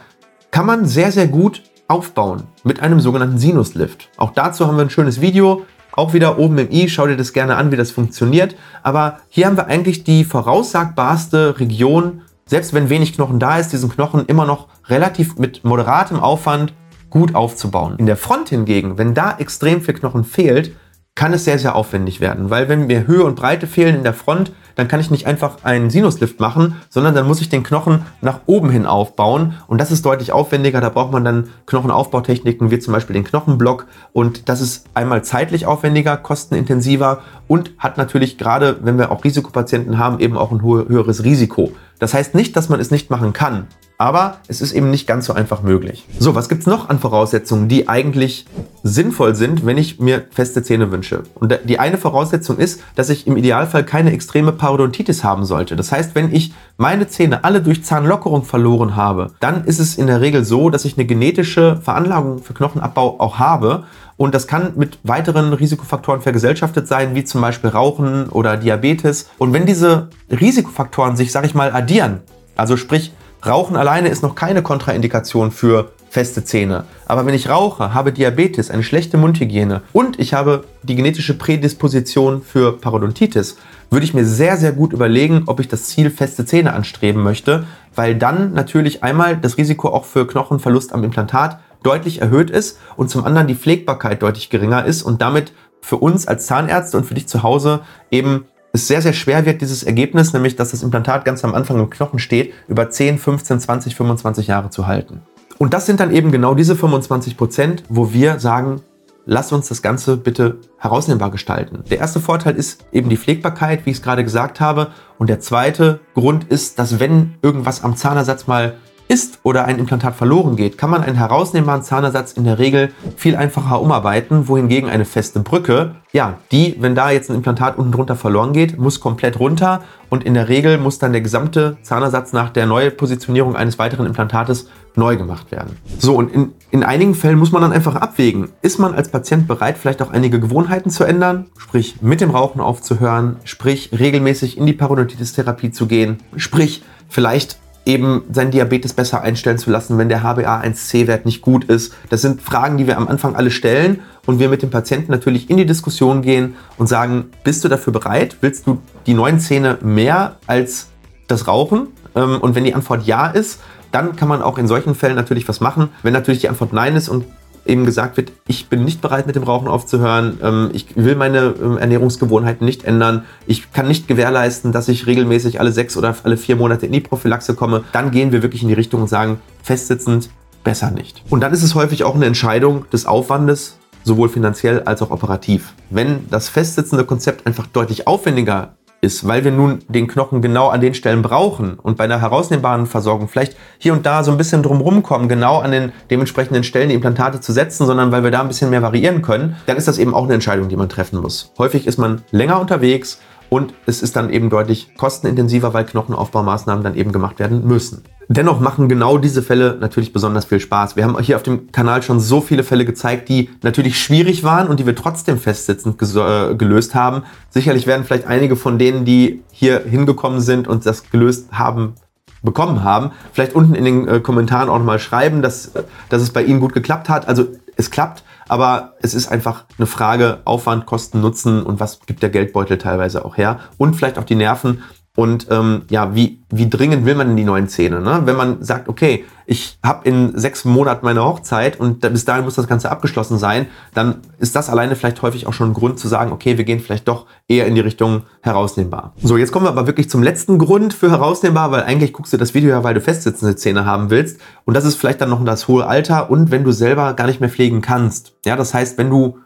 kann 0.51 0.65
man 0.65 0.85
sehr, 0.85 1.11
sehr 1.11 1.27
gut 1.27 1.63
aufbauen 1.87 2.43
mit 2.63 2.81
einem 2.81 2.99
sogenannten 2.99 3.37
Sinuslift. 3.37 4.09
Auch 4.17 4.31
dazu 4.31 4.67
haben 4.67 4.77
wir 4.77 4.83
ein 4.83 4.89
schönes 4.89 5.19
Video, 5.19 5.65
auch 5.93 6.13
wieder 6.13 6.39
oben 6.39 6.57
im 6.57 6.71
i, 6.71 6.89
schau 6.89 7.07
dir 7.07 7.17
das 7.17 7.33
gerne 7.33 7.55
an, 7.55 7.71
wie 7.71 7.77
das 7.77 7.91
funktioniert. 7.91 8.55
Aber 8.83 9.19
hier 9.29 9.47
haben 9.47 9.57
wir 9.57 9.67
eigentlich 9.67 10.03
die 10.03 10.23
voraussagbarste 10.23 11.59
Region, 11.59 12.21
selbst 12.45 12.73
wenn 12.73 12.89
wenig 12.89 13.13
Knochen 13.13 13.39
da 13.39 13.57
ist, 13.57 13.73
diesen 13.73 13.89
Knochen 13.89 14.25
immer 14.25 14.45
noch 14.45 14.67
relativ 14.87 15.37
mit 15.37 15.63
moderatem 15.63 16.19
Aufwand 16.19 16.73
gut 17.09 17.35
aufzubauen. 17.35 17.95
In 17.97 18.05
der 18.05 18.17
Front 18.17 18.49
hingegen, 18.49 18.97
wenn 18.97 19.13
da 19.13 19.35
extrem 19.37 19.81
viel 19.81 19.93
Knochen 19.93 20.23
fehlt, 20.23 20.75
kann 21.15 21.33
es 21.33 21.43
sehr, 21.43 21.59
sehr 21.59 21.75
aufwendig 21.75 22.21
werden, 22.21 22.49
weil 22.49 22.69
wenn 22.69 22.87
mir 22.87 23.05
Höhe 23.05 23.23
und 23.25 23.35
Breite 23.35 23.67
fehlen 23.67 23.95
in 23.95 24.03
der 24.03 24.13
Front, 24.13 24.53
dann 24.75 24.87
kann 24.87 25.01
ich 25.01 25.11
nicht 25.11 25.27
einfach 25.27 25.63
einen 25.63 25.89
Sinuslift 25.89 26.39
machen, 26.39 26.77
sondern 26.89 27.13
dann 27.13 27.27
muss 27.27 27.41
ich 27.41 27.49
den 27.49 27.63
Knochen 27.63 28.05
nach 28.21 28.41
oben 28.45 28.69
hin 28.69 28.85
aufbauen 28.85 29.53
und 29.67 29.81
das 29.81 29.91
ist 29.91 30.05
deutlich 30.05 30.31
aufwendiger. 30.31 30.79
Da 30.79 30.89
braucht 30.89 31.11
man 31.11 31.25
dann 31.25 31.49
Knochenaufbautechniken 31.65 32.71
wie 32.71 32.79
zum 32.79 32.93
Beispiel 32.93 33.13
den 33.13 33.25
Knochenblock 33.25 33.87
und 34.13 34.47
das 34.47 34.61
ist 34.61 34.85
einmal 34.93 35.23
zeitlich 35.23 35.65
aufwendiger, 35.65 36.15
kostenintensiver 36.15 37.21
und 37.47 37.71
hat 37.77 37.97
natürlich 37.97 38.37
gerade, 38.37 38.79
wenn 38.81 38.97
wir 38.97 39.11
auch 39.11 39.23
Risikopatienten 39.23 39.97
haben, 39.97 40.19
eben 40.19 40.37
auch 40.37 40.51
ein 40.51 40.61
höheres 40.61 41.23
Risiko. 41.25 41.73
Das 41.99 42.13
heißt 42.13 42.35
nicht, 42.35 42.55
dass 42.55 42.69
man 42.69 42.79
es 42.79 42.89
nicht 42.89 43.09
machen 43.09 43.33
kann, 43.33 43.67
aber 44.01 44.37
es 44.47 44.61
ist 44.61 44.71
eben 44.73 44.89
nicht 44.89 45.05
ganz 45.05 45.27
so 45.27 45.33
einfach 45.33 45.61
möglich. 45.61 46.07
So, 46.17 46.33
was 46.33 46.49
gibt 46.49 46.61
es 46.61 46.67
noch 46.67 46.89
an 46.89 46.97
Voraussetzungen, 46.97 47.67
die 47.67 47.87
eigentlich 47.87 48.47
sinnvoll 48.81 49.35
sind, 49.35 49.63
wenn 49.63 49.77
ich 49.77 49.99
mir 49.99 50.23
feste 50.31 50.63
Zähne 50.63 50.91
wünsche? 50.91 51.21
Und 51.35 51.55
die 51.65 51.77
eine 51.77 51.99
Voraussetzung 51.99 52.57
ist, 52.57 52.81
dass 52.95 53.11
ich 53.11 53.27
im 53.27 53.37
Idealfall 53.37 53.85
keine 53.85 54.11
extreme 54.11 54.53
Parodontitis 54.53 55.23
haben 55.23 55.45
sollte. 55.45 55.75
Das 55.75 55.91
heißt, 55.91 56.15
wenn 56.15 56.33
ich 56.33 56.51
meine 56.77 57.09
Zähne 57.09 57.43
alle 57.43 57.61
durch 57.61 57.83
Zahnlockerung 57.83 58.43
verloren 58.43 58.95
habe, 58.95 59.33
dann 59.39 59.65
ist 59.65 59.77
es 59.77 59.99
in 59.99 60.07
der 60.07 60.19
Regel 60.19 60.45
so, 60.45 60.71
dass 60.71 60.83
ich 60.83 60.97
eine 60.97 61.05
genetische 61.05 61.79
Veranlagung 61.83 62.39
für 62.39 62.55
Knochenabbau 62.55 63.19
auch 63.19 63.37
habe. 63.37 63.83
Und 64.17 64.33
das 64.33 64.47
kann 64.47 64.73
mit 64.77 64.97
weiteren 65.03 65.53
Risikofaktoren 65.53 66.21
vergesellschaftet 66.21 66.87
sein, 66.87 67.13
wie 67.13 67.23
zum 67.23 67.39
Beispiel 67.41 67.69
Rauchen 67.69 68.29
oder 68.29 68.57
Diabetes. 68.57 69.29
Und 69.37 69.53
wenn 69.53 69.67
diese 69.67 70.09
Risikofaktoren 70.31 71.15
sich, 71.15 71.31
sag 71.31 71.45
ich 71.45 71.53
mal, 71.53 71.71
addieren, 71.71 72.21
also 72.55 72.77
sprich 72.77 73.11
Rauchen 73.45 73.75
alleine 73.75 74.09
ist 74.09 74.21
noch 74.21 74.35
keine 74.35 74.61
Kontraindikation 74.61 75.51
für 75.51 75.91
feste 76.11 76.43
Zähne. 76.43 76.83
Aber 77.07 77.25
wenn 77.25 77.33
ich 77.33 77.49
rauche, 77.49 77.93
habe 77.93 78.11
Diabetes, 78.11 78.69
eine 78.69 78.83
schlechte 78.83 79.17
Mundhygiene 79.17 79.81
und 79.93 80.19
ich 80.19 80.33
habe 80.33 80.65
die 80.83 80.95
genetische 80.95 81.37
Prädisposition 81.37 82.41
für 82.43 82.77
Parodontitis, 82.77 83.57
würde 83.89 84.05
ich 84.05 84.13
mir 84.13 84.25
sehr, 84.25 84.57
sehr 84.57 84.73
gut 84.73 84.93
überlegen, 84.93 85.43
ob 85.47 85.59
ich 85.59 85.69
das 85.69 85.85
Ziel 85.85 86.11
feste 86.11 86.45
Zähne 86.45 86.73
anstreben 86.73 87.23
möchte, 87.23 87.65
weil 87.95 88.15
dann 88.15 88.53
natürlich 88.53 89.03
einmal 89.03 89.37
das 89.37 89.57
Risiko 89.57 89.89
auch 89.89 90.05
für 90.05 90.27
Knochenverlust 90.27 90.93
am 90.93 91.03
Implantat 91.03 91.59
deutlich 91.81 92.21
erhöht 92.21 92.51
ist 92.51 92.77
und 92.95 93.09
zum 93.09 93.23
anderen 93.23 93.47
die 93.47 93.55
Pflegbarkeit 93.55 94.21
deutlich 94.21 94.49
geringer 94.49 94.85
ist 94.85 95.01
und 95.01 95.21
damit 95.21 95.53
für 95.81 95.97
uns 95.97 96.27
als 96.27 96.45
Zahnärzte 96.45 96.97
und 96.97 97.05
für 97.05 97.15
dich 97.15 97.27
zu 97.27 97.41
Hause 97.41 97.81
eben 98.11 98.45
es 98.73 98.87
sehr, 98.87 99.01
sehr 99.01 99.13
schwer 99.13 99.45
wird, 99.45 99.61
dieses 99.61 99.83
Ergebnis, 99.83 100.33
nämlich 100.33 100.55
dass 100.55 100.71
das 100.71 100.83
Implantat 100.83 101.25
ganz 101.25 101.43
am 101.43 101.53
Anfang 101.53 101.79
im 101.79 101.89
Knochen 101.89 102.19
steht, 102.19 102.53
über 102.67 102.89
10, 102.89 103.17
15, 103.19 103.59
20, 103.59 103.95
25 103.95 104.47
Jahre 104.47 104.69
zu 104.69 104.87
halten. 104.87 105.21
Und 105.57 105.73
das 105.73 105.85
sind 105.85 105.99
dann 105.99 106.11
eben 106.11 106.31
genau 106.31 106.55
diese 106.55 106.75
25 106.75 107.37
Prozent, 107.37 107.83
wo 107.89 108.13
wir 108.13 108.39
sagen, 108.39 108.81
lass 109.25 109.51
uns 109.51 109.67
das 109.67 109.81
Ganze 109.81 110.17
bitte 110.17 110.57
herausnehmbar 110.77 111.31
gestalten. 111.31 111.83
Der 111.89 111.99
erste 111.99 112.19
Vorteil 112.19 112.55
ist 112.55 112.85
eben 112.91 113.09
die 113.09 113.17
Pflegbarkeit, 113.17 113.85
wie 113.85 113.91
ich 113.91 113.97
es 113.97 114.03
gerade 114.03 114.23
gesagt 114.23 114.59
habe. 114.59 114.87
Und 115.19 115.29
der 115.29 115.39
zweite 115.39 115.99
Grund 116.15 116.45
ist, 116.45 116.79
dass 116.79 116.99
wenn 116.99 117.35
irgendwas 117.41 117.83
am 117.83 117.95
Zahnersatz 117.95 118.47
mal 118.47 118.77
ist 119.07 119.39
oder 119.43 119.65
ein 119.65 119.79
Implantat 119.79 120.15
verloren 120.15 120.55
geht, 120.55 120.77
kann 120.77 120.89
man 120.89 121.03
einen 121.03 121.17
herausnehmbaren 121.17 121.83
Zahnersatz 121.83 122.33
in 122.33 122.43
der 122.43 122.59
Regel 122.59 122.91
viel 123.17 123.35
einfacher 123.35 123.81
umarbeiten, 123.81 124.47
wohingegen 124.47 124.89
eine 124.89 125.05
feste 125.05 125.39
Brücke, 125.39 125.95
ja, 126.13 126.39
die, 126.51 126.75
wenn 126.79 126.93
da 126.93 127.09
jetzt 127.09 127.29
ein 127.29 127.37
Implantat 127.37 127.77
unten 127.77 127.91
drunter 127.91 128.15
verloren 128.15 128.51
geht, 128.51 128.77
muss 128.77 128.99
komplett 128.99 129.39
runter 129.39 129.81
und 130.09 130.25
in 130.25 130.33
der 130.33 130.49
Regel 130.49 130.77
muss 130.77 130.99
dann 130.99 131.13
der 131.13 131.21
gesamte 131.21 131.77
Zahnersatz 131.83 132.33
nach 132.33 132.49
der 132.49 132.65
Neupositionierung 132.65 133.55
eines 133.55 133.79
weiteren 133.79 134.05
Implantates 134.05 134.67
neu 134.95 135.15
gemacht 135.15 135.51
werden. 135.51 135.77
So, 135.99 136.15
und 136.15 136.33
in, 136.33 136.53
in 136.69 136.83
einigen 136.83 137.15
Fällen 137.15 137.39
muss 137.39 137.53
man 137.53 137.61
dann 137.61 137.71
einfach 137.71 137.95
abwägen. 137.95 138.49
Ist 138.61 138.77
man 138.77 138.93
als 138.93 139.09
Patient 139.09 139.47
bereit, 139.47 139.77
vielleicht 139.77 140.01
auch 140.01 140.11
einige 140.11 140.41
Gewohnheiten 140.41 140.89
zu 140.89 141.05
ändern? 141.05 141.45
Sprich, 141.57 142.01
mit 142.01 142.19
dem 142.19 142.31
Rauchen 142.31 142.59
aufzuhören, 142.59 143.37
sprich, 143.45 143.91
regelmäßig 143.97 144.57
in 144.57 144.65
die 144.65 144.73
Parodontitis-Therapie 144.73 145.71
zu 145.71 145.87
gehen, 145.87 146.17
sprich, 146.35 146.83
vielleicht 147.07 147.57
eben 147.85 148.23
seinen 148.31 148.51
Diabetes 148.51 148.93
besser 148.93 149.21
einstellen 149.21 149.57
zu 149.57 149.71
lassen, 149.71 149.97
wenn 149.97 150.09
der 150.09 150.23
HbA1c-Wert 150.23 151.25
nicht 151.25 151.41
gut 151.41 151.65
ist. 151.65 151.93
Das 152.09 152.21
sind 152.21 152.41
Fragen, 152.41 152.77
die 152.77 152.87
wir 152.87 152.97
am 152.97 153.07
Anfang 153.07 153.35
alle 153.35 153.51
stellen 153.51 154.01
und 154.25 154.39
wir 154.39 154.49
mit 154.49 154.61
dem 154.61 154.69
Patienten 154.69 155.11
natürlich 155.11 155.49
in 155.49 155.57
die 155.57 155.65
Diskussion 155.65 156.21
gehen 156.21 156.55
und 156.77 156.87
sagen, 156.87 157.31
bist 157.43 157.63
du 157.63 157.69
dafür 157.69 157.91
bereit? 157.91 158.37
Willst 158.41 158.67
du 158.67 158.79
die 159.07 159.13
neuen 159.13 159.39
Zähne 159.39 159.79
mehr 159.81 160.37
als 160.47 160.89
das 161.27 161.47
Rauchen? 161.47 161.87
Ähm, 162.15 162.39
und 162.39 162.55
wenn 162.55 162.63
die 162.63 162.75
Antwort 162.75 163.05
ja 163.05 163.27
ist, 163.27 163.59
dann 163.91 164.15
kann 164.15 164.27
man 164.27 164.41
auch 164.41 164.57
in 164.57 164.67
solchen 164.67 164.95
Fällen 164.95 165.15
natürlich 165.15 165.47
was 165.47 165.59
machen. 165.59 165.89
Wenn 166.03 166.13
natürlich 166.13 166.41
die 166.41 166.49
Antwort 166.49 166.73
nein 166.73 166.95
ist 166.95 167.09
und 167.09 167.25
eben 167.65 167.85
gesagt 167.85 168.17
wird, 168.17 168.31
ich 168.47 168.69
bin 168.69 168.83
nicht 168.83 169.01
bereit 169.01 169.27
mit 169.27 169.35
dem 169.35 169.43
Rauchen 169.43 169.67
aufzuhören, 169.67 170.39
ähm, 170.41 170.69
ich 170.73 170.95
will 170.95 171.15
meine 171.15 171.53
ähm, 171.61 171.77
Ernährungsgewohnheiten 171.77 172.65
nicht 172.65 172.83
ändern, 172.83 173.23
ich 173.45 173.71
kann 173.71 173.87
nicht 173.87 174.07
gewährleisten, 174.07 174.71
dass 174.71 174.87
ich 174.87 175.07
regelmäßig 175.07 175.59
alle 175.59 175.71
sechs 175.71 175.97
oder 175.97 176.15
alle 176.23 176.37
vier 176.37 176.55
Monate 176.55 176.85
in 176.85 176.91
die 176.91 177.01
Prophylaxe 177.01 177.55
komme, 177.55 177.83
dann 177.91 178.11
gehen 178.11 178.31
wir 178.31 178.41
wirklich 178.41 178.63
in 178.63 178.67
die 178.67 178.73
Richtung 178.73 179.01
und 179.01 179.07
sagen, 179.07 179.39
festsitzend 179.63 180.29
besser 180.63 180.91
nicht. 180.91 181.23
Und 181.29 181.41
dann 181.41 181.53
ist 181.53 181.63
es 181.63 181.75
häufig 181.75 182.03
auch 182.03 182.15
eine 182.15 182.25
Entscheidung 182.25 182.85
des 182.91 183.05
Aufwandes, 183.05 183.77
sowohl 184.03 184.29
finanziell 184.29 184.81
als 184.83 185.01
auch 185.01 185.11
operativ. 185.11 185.73
Wenn 185.89 186.27
das 186.29 186.49
festsitzende 186.49 187.05
Konzept 187.05 187.45
einfach 187.45 187.67
deutlich 187.67 188.07
aufwendiger 188.07 188.75
ist, 189.01 189.27
weil 189.27 189.43
wir 189.43 189.51
nun 189.51 189.79
den 189.87 190.07
Knochen 190.07 190.41
genau 190.41 190.69
an 190.69 190.79
den 190.79 190.93
Stellen 190.93 191.23
brauchen 191.23 191.73
und 191.79 191.97
bei 191.97 192.03
einer 192.03 192.21
herausnehmbaren 192.21 192.85
Versorgung 192.85 193.27
vielleicht 193.27 193.57
hier 193.79 193.93
und 193.93 194.05
da 194.05 194.23
so 194.23 194.31
ein 194.31 194.37
bisschen 194.37 194.61
drumherum 194.61 195.01
kommen, 195.01 195.27
genau 195.27 195.59
an 195.59 195.71
den 195.71 195.91
dementsprechenden 196.11 196.63
Stellen 196.63 196.89
die 196.89 196.95
Implantate 196.95 197.41
zu 197.41 197.51
setzen, 197.51 197.87
sondern 197.87 198.11
weil 198.11 198.23
wir 198.23 198.29
da 198.29 198.41
ein 198.41 198.47
bisschen 198.47 198.69
mehr 198.69 198.83
variieren 198.83 199.23
können, 199.23 199.57
dann 199.65 199.77
ist 199.77 199.87
das 199.87 199.97
eben 199.97 200.13
auch 200.13 200.25
eine 200.25 200.35
Entscheidung, 200.35 200.69
die 200.69 200.77
man 200.77 200.87
treffen 200.87 201.19
muss. 201.19 201.51
Häufig 201.57 201.87
ist 201.87 201.97
man 201.97 202.21
länger 202.29 202.61
unterwegs 202.61 203.19
und 203.49 203.73
es 203.87 204.03
ist 204.03 204.15
dann 204.15 204.29
eben 204.29 204.49
deutlich 204.49 204.95
kostenintensiver, 204.95 205.73
weil 205.73 205.85
Knochenaufbaumaßnahmen 205.85 206.83
dann 206.83 206.95
eben 206.95 207.11
gemacht 207.11 207.39
werden 207.39 207.67
müssen. 207.67 208.03
Dennoch 208.33 208.61
machen 208.61 208.87
genau 208.87 209.17
diese 209.17 209.43
Fälle 209.43 209.77
natürlich 209.81 210.13
besonders 210.13 210.45
viel 210.45 210.61
Spaß. 210.61 210.95
Wir 210.95 211.03
haben 211.03 211.19
hier 211.19 211.35
auf 211.35 211.43
dem 211.43 211.69
Kanal 211.73 212.01
schon 212.01 212.21
so 212.21 212.39
viele 212.39 212.63
Fälle 212.63 212.85
gezeigt, 212.85 213.27
die 213.27 213.49
natürlich 213.61 213.99
schwierig 213.99 214.45
waren 214.45 214.69
und 214.69 214.79
die 214.79 214.85
wir 214.85 214.95
trotzdem 214.95 215.37
festsitzend 215.37 216.01
äh, 216.01 216.55
gelöst 216.55 216.95
haben. 216.95 217.23
Sicherlich 217.49 217.87
werden 217.87 218.05
vielleicht 218.05 218.27
einige 218.27 218.55
von 218.55 218.79
denen, 218.79 219.03
die 219.03 219.43
hier 219.51 219.81
hingekommen 219.81 220.39
sind 220.39 220.69
und 220.69 220.85
das 220.85 221.09
gelöst 221.09 221.51
haben, 221.51 221.95
bekommen 222.41 222.85
haben, 222.85 223.11
vielleicht 223.33 223.53
unten 223.53 223.75
in 223.75 223.83
den 223.83 224.07
äh, 224.07 224.19
Kommentaren 224.21 224.69
auch 224.69 224.77
nochmal 224.77 224.99
schreiben, 224.99 225.41
dass, 225.41 225.73
dass 226.07 226.21
es 226.21 226.29
bei 226.29 226.41
Ihnen 226.41 226.61
gut 226.61 226.71
geklappt 226.71 227.09
hat. 227.09 227.27
Also 227.27 227.47
es 227.75 227.91
klappt, 227.91 228.23
aber 228.47 228.93
es 229.01 229.13
ist 229.13 229.27
einfach 229.27 229.65
eine 229.77 229.87
Frage 229.87 230.39
Aufwand, 230.45 230.85
Kosten, 230.85 231.19
Nutzen 231.19 231.63
und 231.63 231.81
was 231.81 231.99
gibt 232.05 232.23
der 232.23 232.29
Geldbeutel 232.29 232.77
teilweise 232.77 233.25
auch 233.25 233.35
her 233.35 233.59
und 233.77 233.97
vielleicht 233.97 234.17
auch 234.17 234.23
die 234.23 234.35
Nerven. 234.35 234.83
Und 235.17 235.47
ähm, 235.49 235.81
ja, 235.89 236.15
wie, 236.15 236.41
wie 236.49 236.69
dringend 236.69 237.05
will 237.05 237.15
man 237.15 237.31
in 237.31 237.35
die 237.35 237.43
neuen 237.43 237.67
Zähne? 237.67 237.99
Ne? 237.99 238.21
Wenn 238.23 238.37
man 238.37 238.63
sagt, 238.63 238.87
okay, 238.87 239.25
ich 239.45 239.77
habe 239.83 240.07
in 240.07 240.37
sechs 240.37 240.63
Monaten 240.63 241.05
meine 241.05 241.21
Hochzeit 241.21 241.77
und 241.77 241.99
bis 241.99 242.23
dahin 242.23 242.45
muss 242.45 242.55
das 242.55 242.67
Ganze 242.67 242.89
abgeschlossen 242.89 243.37
sein, 243.37 243.67
dann 243.93 244.21
ist 244.39 244.55
das 244.55 244.69
alleine 244.69 244.95
vielleicht 244.95 245.21
häufig 245.21 245.47
auch 245.47 245.53
schon 245.53 245.71
ein 245.71 245.73
Grund 245.73 245.99
zu 245.99 246.07
sagen, 246.07 246.31
okay, 246.31 246.57
wir 246.57 246.63
gehen 246.63 246.79
vielleicht 246.79 247.09
doch 247.09 247.25
eher 247.49 247.65
in 247.65 247.75
die 247.75 247.81
Richtung 247.81 248.23
herausnehmbar. 248.41 249.13
So, 249.21 249.35
jetzt 249.35 249.51
kommen 249.51 249.65
wir 249.65 249.71
aber 249.71 249.85
wirklich 249.85 250.09
zum 250.09 250.23
letzten 250.23 250.57
Grund 250.57 250.93
für 250.93 251.11
herausnehmbar, 251.11 251.71
weil 251.71 251.83
eigentlich 251.83 252.13
guckst 252.13 252.31
du 252.31 252.37
das 252.37 252.53
Video 252.53 252.69
ja, 252.69 252.85
weil 252.85 252.93
du 252.93 253.01
festsitzende 253.01 253.57
Zähne 253.57 253.85
haben 253.85 254.11
willst. 254.11 254.39
Und 254.63 254.75
das 254.75 254.85
ist 254.85 254.95
vielleicht 254.95 255.19
dann 255.19 255.29
noch 255.29 255.43
das 255.43 255.67
hohe 255.67 255.85
Alter 255.85 256.29
und 256.29 256.51
wenn 256.51 256.63
du 256.63 256.71
selber 256.71 257.13
gar 257.15 257.27
nicht 257.27 257.41
mehr 257.41 257.49
pflegen 257.49 257.81
kannst. 257.81 258.33
Ja, 258.45 258.55
das 258.55 258.73
heißt, 258.73 258.97
wenn 258.97 259.09
du 259.09 259.39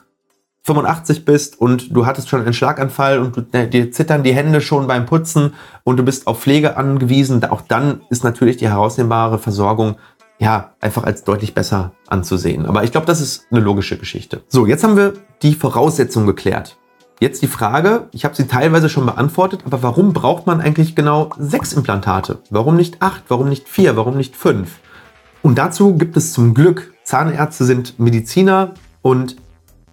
85 0.65 1.25
bist 1.25 1.62
und 1.62 1.95
du 1.95 2.07
hattest 2.07 2.27
schon 2.27 2.41
einen 2.41 2.53
Schlaganfall 2.53 3.19
und 3.19 3.38
du, 3.38 3.45
äh, 3.51 3.67
dir 3.67 3.91
zittern 3.91 4.24
die 4.24 4.34
Hände 4.34 4.62
schon 4.62 4.88
beim 4.88 5.05
Putzen 5.05 5.53
und 5.84 5.98
du 5.98 6.03
bist 6.03 6.25
auf 6.25 6.41
Pflege 6.41 6.75
angewiesen, 6.75 7.43
auch 7.45 7.62
dann 7.62 8.01
ist 8.10 8.24
natürlich 8.24 8.57
die 8.57 8.67
herausnehmbare 8.67 9.38
Versorgung 9.38 9.98
ja 10.39 10.74
einfach 10.81 11.03
als 11.03 11.24
deutlich 11.24 11.53
besser 11.53 11.91
anzusehen. 12.07 12.65
Aber 12.65 12.84
ich 12.84 12.91
glaube, 12.91 13.05
das 13.05 13.22
ist 13.22 13.45
eine 13.51 13.62
logische 13.62 13.98
Geschichte. 13.98 14.41
So, 14.48 14.65
jetzt 14.65 14.84
haben 14.84 14.98
wir 14.98 15.13
die 15.43 15.53
Voraussetzungen 15.53 16.25
geklärt. 16.25 16.77
Jetzt 17.22 17.43
die 17.43 17.48
Frage, 17.48 18.10
ich 18.12 18.25
habe 18.25 18.36
sie 18.36 18.48
teilweise 18.48 18.89
schon 18.89 19.05
beantwortet, 19.05 19.62
aber 19.65 19.84
warum 19.84 20.13
braucht 20.13 20.48
man 20.48 20.62
eigentlich 20.62 20.95
genau 20.95 21.29
sechs 21.38 21.74
Implantate? 21.74 22.39
Warum 22.50 22.75
nicht 22.75 23.03
acht? 23.03 23.24
Warum 23.27 23.50
nicht 23.50 23.69
vier? 23.69 23.95
Warum 23.95 24.17
nicht 24.17 24.36
fünf? 24.36 24.79
Und 25.43 25.60
dazu 25.60 25.95
gibt 25.95 26.17
es 26.17 26.34
zum 26.34 26.55
Glück, 26.55 26.91
Zahnärzte 27.03 27.65
sind 27.65 28.00
Mediziner 28.00 28.74
und 29.03 29.36